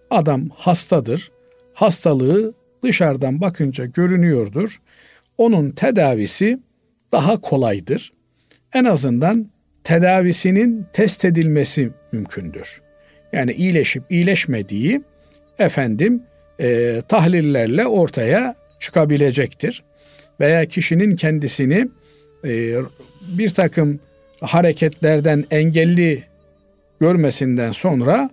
Adam 0.09 0.49
hastadır. 0.55 1.32
Hastalığı 1.74 2.53
dışarıdan 2.84 3.42
bakınca 3.42 3.86
görünüyordur. 3.86 4.82
Onun 5.38 5.72
tedavisi 5.72 6.60
daha 7.12 7.42
kolaydır. 7.42 8.14
En 8.74 8.86
azından 8.86 9.50
tedavisinin 9.84 10.86
test 10.94 11.26
edilmesi 11.26 11.92
mümkündür. 12.12 12.82
Yani 13.34 13.52
iyileşip 13.52 14.04
iyileşmediği 14.10 15.02
efendim 15.60 16.24
e, 16.60 17.02
tahlillerle 17.08 17.88
ortaya 17.88 18.56
çıkabilecektir. 18.80 19.84
Veya 20.40 20.66
kişinin 20.66 21.16
kendisini 21.16 21.88
e, 22.46 22.76
bir 23.38 23.50
takım 23.50 24.00
hareketlerden 24.42 25.46
engelli 25.52 26.24
görmesinden 27.00 27.72
sonra 27.72 28.30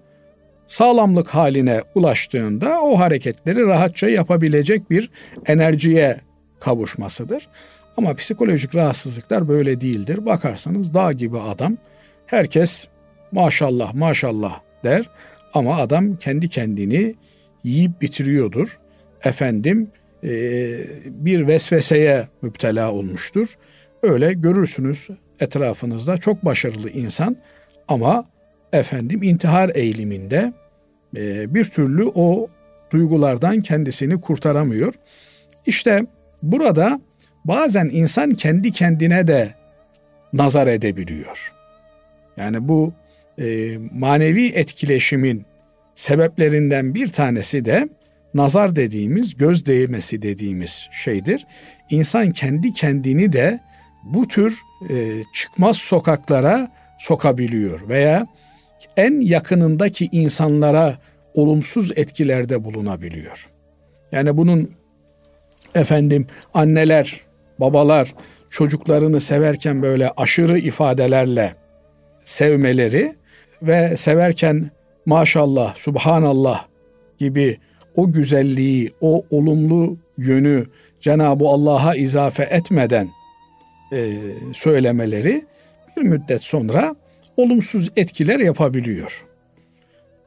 sağlamlık 0.69 1.29
haline 1.29 1.83
ulaştığında 1.95 2.83
o 2.83 2.99
hareketleri 2.99 3.67
rahatça 3.67 4.09
yapabilecek 4.09 4.91
bir 4.91 5.11
enerjiye 5.47 6.21
kavuşmasıdır. 6.61 7.49
Ama 7.97 8.15
psikolojik 8.15 8.75
rahatsızlıklar 8.75 9.49
böyle 9.49 9.81
değildir. 9.81 10.27
Bakarsanız 10.27 10.95
dağ 10.95 11.13
gibi 11.13 11.39
adam 11.41 11.77
herkes 12.27 12.87
maşallah 13.33 13.95
maşallah 13.95 14.61
der 14.85 15.11
ama 15.55 15.77
adam 15.77 16.17
kendi 16.17 16.49
kendini 16.49 17.15
yiyip 17.65 18.03
bitiriyordur. 18.03 18.79
Efendim 19.25 19.91
e, 20.25 20.31
bir 21.07 21.47
vesveseye 21.47 22.29
müptela 22.43 22.93
olmuştur. 22.93 23.55
Öyle 24.03 24.33
görürsünüz 24.33 25.09
etrafınızda 25.41 26.17
çok 26.17 26.45
başarılı 26.45 26.91
insan 26.91 27.37
ama 27.89 28.25
efendim 28.73 29.23
intihar 29.23 29.71
eğiliminde 29.75 30.53
e, 31.17 31.55
bir 31.55 31.65
türlü 31.65 32.05
o 32.15 32.49
duygulardan 32.91 33.63
kendisini 33.63 34.21
kurtaramıyor. 34.21 34.95
İşte 35.67 36.07
burada 36.43 37.01
bazen 37.45 37.89
insan 37.93 38.31
kendi 38.31 38.73
kendine 38.73 39.27
de 39.27 39.55
nazar 40.33 40.67
edebiliyor. 40.67 41.53
Yani 42.37 42.69
bu 42.69 42.93
e, 43.39 43.79
manevi 43.93 44.47
etkileşimin 44.47 45.45
sebeplerinden 45.95 46.95
bir 46.95 47.09
tanesi 47.09 47.65
de 47.65 47.89
nazar 48.35 48.77
dediğimiz, 48.77 49.37
göz 49.37 49.67
değmesi 49.67 50.23
dediğimiz 50.23 50.89
şeydir. 50.93 51.47
İnsan 51.91 52.33
kendi 52.33 52.73
kendini 52.73 53.33
de 53.33 53.61
bu 54.05 54.29
tür 54.29 54.61
e, 54.91 55.23
çıkmaz 55.33 55.77
sokaklara 55.77 56.69
sokabiliyor 56.99 57.89
veya 57.89 58.27
en 58.97 59.21
yakınındaki 59.21 60.09
insanlara 60.13 60.99
olumsuz 61.35 61.93
etkilerde 61.97 62.65
bulunabiliyor. 62.65 63.49
Yani 64.13 64.37
bunun 64.37 64.71
efendim 65.75 66.27
anneler, 66.55 67.21
babalar 67.61 68.15
çocuklarını 68.51 69.21
severken 69.21 69.83
böyle 69.83 70.11
aşırı 70.17 70.59
ifadelerle 70.59 71.55
sevmeleri 72.25 73.15
ve 73.63 73.97
severken 73.97 74.71
maşallah, 75.07 75.75
subhanallah 75.75 76.65
gibi 77.19 77.59
o 77.95 78.13
güzelliği, 78.13 78.91
o 79.01 79.25
olumlu 79.31 79.97
yönü 80.17 80.67
Cenab-ı 81.01 81.45
Allah'a 81.45 81.95
izafe 81.95 82.43
etmeden 82.43 83.11
e, 83.93 84.13
söylemeleri 84.53 85.43
bir 85.97 86.03
müddet 86.03 86.43
sonra 86.43 86.95
olumsuz 87.39 87.91
etkiler 87.97 88.41
yapabiliyor. 88.41 89.27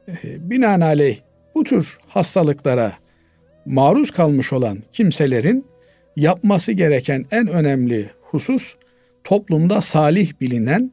E, 0.08 0.14
binaenaleyh 0.50 1.18
bu 1.56 1.64
tür 1.64 1.98
hastalıklara 2.08 2.94
maruz 3.66 4.12
kalmış 4.12 4.54
olan 4.54 4.78
kimselerin 4.92 5.66
yapması 6.16 6.72
gereken 6.72 7.26
en 7.32 7.48
önemli 7.48 8.10
husus 8.22 8.76
toplumda 9.24 9.82
salih 9.82 10.32
bilinen 10.42 10.92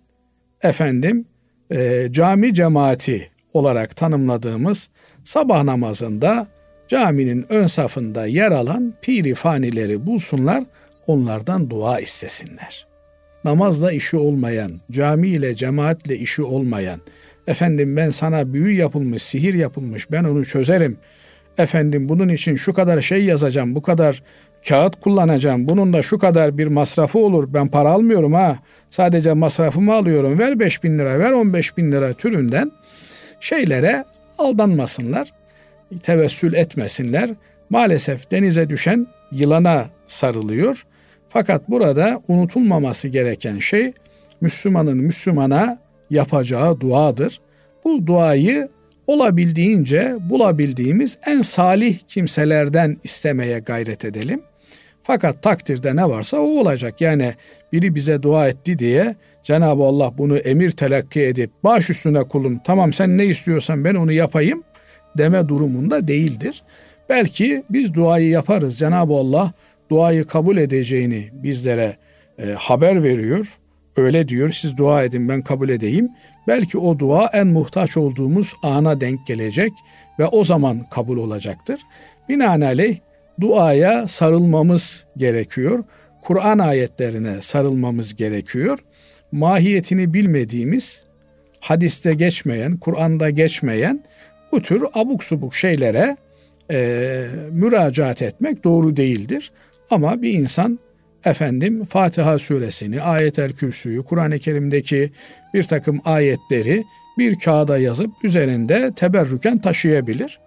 efendim 0.63 1.25
e, 1.71 2.09
cami 2.11 2.55
cemaati 2.55 3.31
olarak 3.53 3.97
tanımladığımız 3.97 4.91
sabah 5.25 5.63
namazında 5.63 6.47
caminin 6.89 7.47
ön 7.49 7.67
safında 7.67 8.27
yer 8.27 8.51
alan 8.51 8.95
piri 9.03 9.35
fanileri 9.35 10.07
bulsunlar, 10.07 10.65
onlardan 11.07 11.71
dua 11.71 12.01
istesinler. 12.01 12.88
Namazla 13.45 13.93
işi 13.93 14.17
olmayan, 14.17 14.71
cami 14.91 15.29
ile 15.29 15.55
cemaatle 15.55 16.17
işi 16.17 16.43
olmayan, 16.43 17.01
efendim 17.47 17.97
ben 17.97 18.11
sana 18.11 18.53
büyü 18.53 18.75
yapılmış, 18.75 19.23
sihir 19.23 19.55
yapılmış, 19.55 20.11
ben 20.11 20.25
onu 20.25 20.45
çözerim. 20.45 20.99
Efendim 21.59 22.09
bunun 22.09 22.29
için 22.29 22.57
şu 22.57 22.73
kadar 22.73 23.01
şey 23.01 23.25
yazacağım, 23.25 23.75
bu 23.75 23.83
kadar 23.83 24.23
kağıt 24.69 25.01
kullanacağım. 25.01 25.69
Bunun 25.69 25.93
da 25.93 26.03
şu 26.03 26.19
kadar 26.19 26.59
bir 26.59 26.67
masrafı 26.67 27.19
olur. 27.19 27.55
Ben 27.55 27.69
para 27.69 27.91
almıyorum 27.91 28.33
ha. 28.33 28.59
Sadece 28.91 29.33
masrafımı 29.33 29.95
alıyorum. 29.95 30.39
Ver 30.39 30.59
5 30.59 30.85
bin 30.85 30.99
lira, 30.99 31.19
ver 31.19 31.33
15 31.33 31.77
bin 31.77 31.93
lira 31.93 32.13
türünden 32.13 32.71
şeylere 33.41 34.05
aldanmasınlar. 34.39 35.33
Tevessül 36.03 36.55
etmesinler. 36.55 37.31
Maalesef 37.71 38.31
denize 38.31 38.71
düşen 38.71 39.07
yılana 39.33 39.87
sarılıyor. 40.07 40.87
Fakat 41.29 41.71
burada 41.71 42.23
unutulmaması 42.29 43.09
gereken 43.09 43.59
şey 43.59 43.93
Müslümanın 44.41 44.99
Müslümana 44.99 45.79
yapacağı 46.11 46.81
duadır. 46.81 47.41
Bu 47.85 48.07
duayı 48.07 48.69
olabildiğince 49.07 50.17
bulabildiğimiz 50.21 51.19
en 51.27 51.43
salih 51.43 51.99
kimselerden 52.09 52.97
istemeye 53.05 53.59
gayret 53.59 54.05
edelim. 54.05 54.43
Fakat 55.03 55.43
takdirde 55.43 55.97
ne 55.97 56.09
varsa 56.09 56.37
o 56.37 56.61
olacak. 56.61 57.01
Yani 57.01 57.35
biri 57.73 57.95
bize 57.95 58.23
dua 58.23 58.49
etti 58.49 58.79
diye 58.79 59.17
Cenab-ı 59.43 59.83
Allah 59.83 60.19
bunu 60.19 60.39
emir 60.39 60.71
telakki 60.71 61.23
edip 61.23 61.51
baş 61.65 61.91
üstüne 61.91 62.25
kulum 62.25 62.59
tamam 62.65 62.93
sen 62.93 63.19
ne 63.19 63.27
istiyorsan 63.27 63.85
ben 63.85 63.95
onu 63.95 64.13
yapayım 64.13 64.63
deme 65.19 65.49
durumunda 65.49 66.09
değildir. 66.09 66.63
Belki 67.09 67.65
biz 67.71 67.95
duayı 67.95 68.29
yaparız. 68.29 68.79
Cenab-ı 68.79 69.13
Allah 69.13 69.53
duayı 69.91 70.25
kabul 70.25 70.57
edeceğini 70.57 71.29
bizlere 71.33 71.97
e, 72.39 72.47
haber 72.53 73.03
veriyor. 73.03 73.59
Öyle 73.97 74.29
diyor 74.29 74.51
siz 74.51 74.77
dua 74.77 75.05
edin 75.05 75.29
ben 75.29 75.43
kabul 75.43 75.69
edeyim. 75.69 76.09
Belki 76.49 76.79
o 76.79 76.99
dua 76.99 77.31
en 77.33 77.47
muhtaç 77.47 77.97
olduğumuz 77.97 78.55
ana 78.63 79.01
denk 79.01 79.27
gelecek 79.27 79.73
ve 80.19 80.27
o 80.27 80.45
zaman 80.45 80.85
kabul 80.91 81.17
olacaktır. 81.17 81.81
Binaenaleyh 82.29 82.99
duaya 83.41 84.09
sarılmamız 84.09 85.07
gerekiyor. 85.17 85.85
Kur'an 86.23 86.59
ayetlerine 86.59 87.43
sarılmamız 87.43 88.17
gerekiyor. 88.17 88.79
Mahiyetini 89.33 90.15
bilmediğimiz, 90.15 91.05
hadiste 91.61 92.15
geçmeyen, 92.15 92.77
Kur'an'da 92.77 93.31
geçmeyen 93.31 94.05
bu 94.53 94.63
tür 94.63 94.85
abuk 94.95 95.25
subuk 95.25 95.55
şeylere 95.55 96.17
e, 96.71 97.27
müracaat 97.51 98.23
etmek 98.23 98.65
doğru 98.65 98.97
değildir. 98.97 99.53
Ama 99.91 100.23
bir 100.23 100.33
insan 100.33 100.79
efendim 101.25 101.85
Fatiha 101.85 102.39
suresini, 102.39 103.03
ayet-el 103.03 103.53
kürsüyü, 103.53 104.03
Kur'an-ı 104.03 104.39
Kerim'deki 104.39 105.13
bir 105.55 105.63
takım 105.63 106.01
ayetleri 106.05 106.85
bir 107.19 107.39
kağıda 107.39 107.79
yazıp 107.79 108.11
üzerinde 108.25 108.93
teberrüken 108.97 109.59
taşıyabilir. 109.59 110.39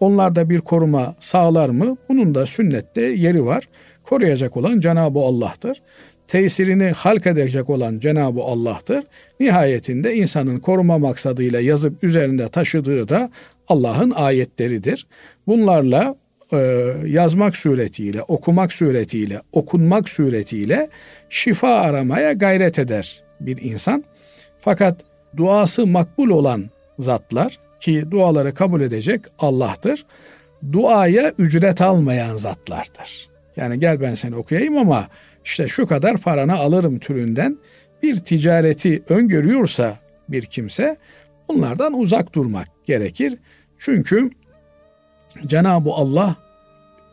Onlarda 0.00 0.50
bir 0.50 0.60
koruma 0.60 1.14
sağlar 1.18 1.68
mı? 1.68 1.96
Bunun 2.08 2.34
da 2.34 2.46
sünnette 2.46 3.02
yeri 3.02 3.44
var. 3.44 3.68
Koruyacak 4.04 4.56
olan 4.56 4.80
Cenab-ı 4.80 5.18
Allah'tır. 5.18 5.82
Tesirini 6.28 6.90
halk 6.90 7.26
edecek 7.26 7.70
olan 7.70 7.98
Cenab-ı 7.98 8.40
Allah'tır. 8.40 9.04
Nihayetinde 9.40 10.14
insanın 10.14 10.58
koruma 10.58 10.98
maksadıyla 10.98 11.60
yazıp 11.60 12.04
üzerinde 12.04 12.48
taşıdığı 12.48 13.08
da 13.08 13.30
Allah'ın 13.68 14.10
ayetleridir. 14.10 15.06
Bunlarla 15.46 16.14
e, 16.52 16.56
yazmak 17.06 17.56
suretiyle, 17.56 18.22
okumak 18.22 18.72
suretiyle, 18.72 19.40
okunmak 19.52 20.08
suretiyle 20.08 20.88
şifa 21.28 21.68
aramaya 21.68 22.32
gayret 22.32 22.78
eder 22.78 23.22
bir 23.40 23.62
insan. 23.62 24.04
Fakat 24.58 25.00
duası 25.36 25.86
makbul 25.86 26.30
olan 26.30 26.70
zatlar 26.98 27.58
ki 27.80 28.04
duaları 28.10 28.54
kabul 28.54 28.80
edecek 28.80 29.20
Allah'tır. 29.38 30.06
Duaya 30.72 31.32
ücret 31.38 31.82
almayan 31.82 32.36
zatlardır. 32.36 33.28
Yani 33.56 33.80
gel 33.80 34.00
ben 34.00 34.14
seni 34.14 34.36
okuyayım 34.36 34.76
ama 34.76 35.08
işte 35.44 35.68
şu 35.68 35.86
kadar 35.86 36.18
paranı 36.18 36.54
alırım 36.54 36.98
türünden 36.98 37.58
bir 38.02 38.16
ticareti 38.16 39.02
öngörüyorsa 39.08 39.98
bir 40.28 40.42
kimse 40.42 40.96
bunlardan 41.48 41.98
uzak 41.98 42.34
durmak 42.34 42.68
gerekir. 42.84 43.38
Çünkü 43.78 44.30
Cenab-ı 45.46 45.90
Allah 45.90 46.36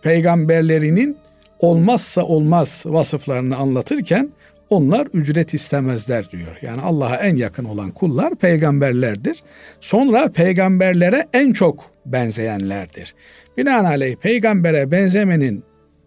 peygamberlerinin 0.01 1.17
olmazsa 1.59 2.23
olmaz 2.23 2.83
vasıflarını 2.85 3.57
anlatırken 3.57 4.29
onlar 4.69 5.07
ücret 5.13 5.53
istemezler 5.53 6.29
diyor. 6.29 6.57
Yani 6.61 6.81
Allah'a 6.81 7.15
en 7.15 7.35
yakın 7.35 7.63
olan 7.63 7.91
kullar 7.91 8.35
peygamberlerdir. 8.35 9.43
Sonra 9.81 10.31
peygamberlere 10.31 11.27
en 11.33 11.53
çok 11.53 11.91
benzeyenlerdir. 12.05 13.15
Binaenaleyh 13.57 14.15
peygambere 14.15 14.91
benzemenin 14.91 15.63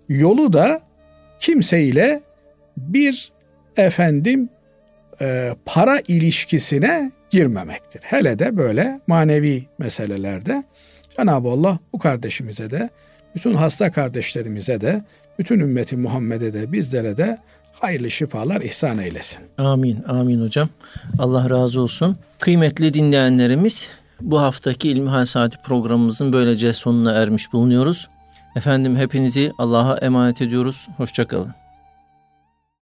yolu 0.08 0.52
da 0.52 0.80
kimseyle 1.38 2.20
bir 2.76 3.32
efendim 3.76 4.48
e, 5.20 5.50
para 5.64 6.00
ilişkisine 6.08 7.10
girmemektir. 7.30 8.00
Hele 8.04 8.38
de 8.38 8.56
böyle 8.56 9.00
manevi 9.06 9.64
meselelerde 9.78 10.64
Cenab-ı 11.16 11.48
Allah 11.48 11.78
bu 11.92 11.98
kardeşimize 11.98 12.70
de 12.70 12.90
bütün 13.34 13.54
hasta 13.54 13.92
kardeşlerimize 13.92 14.80
de 14.80 15.04
bütün 15.38 15.60
ümmeti 15.60 15.96
Muhammed'e 15.96 16.52
de 16.52 16.72
bizlere 16.72 17.16
de 17.16 17.38
hayırlı 17.72 18.10
şifalar 18.10 18.60
ihsan 18.60 18.98
eylesin. 18.98 19.44
Amin, 19.58 20.04
amin 20.08 20.42
hocam. 20.42 20.68
Allah 21.18 21.50
razı 21.50 21.80
olsun. 21.80 22.16
Kıymetli 22.38 22.94
dinleyenlerimiz 22.94 23.88
bu 24.20 24.40
haftaki 24.40 24.90
İlmihal 24.90 25.26
Saati 25.26 25.58
programımızın 25.58 26.32
böylece 26.32 26.72
sonuna 26.72 27.12
ermiş 27.12 27.52
bulunuyoruz. 27.52 28.08
Efendim 28.56 28.96
hepinizi 28.96 29.52
Allah'a 29.58 29.96
emanet 29.96 30.42
ediyoruz. 30.42 30.88
Hoşçakalın. 30.96 31.65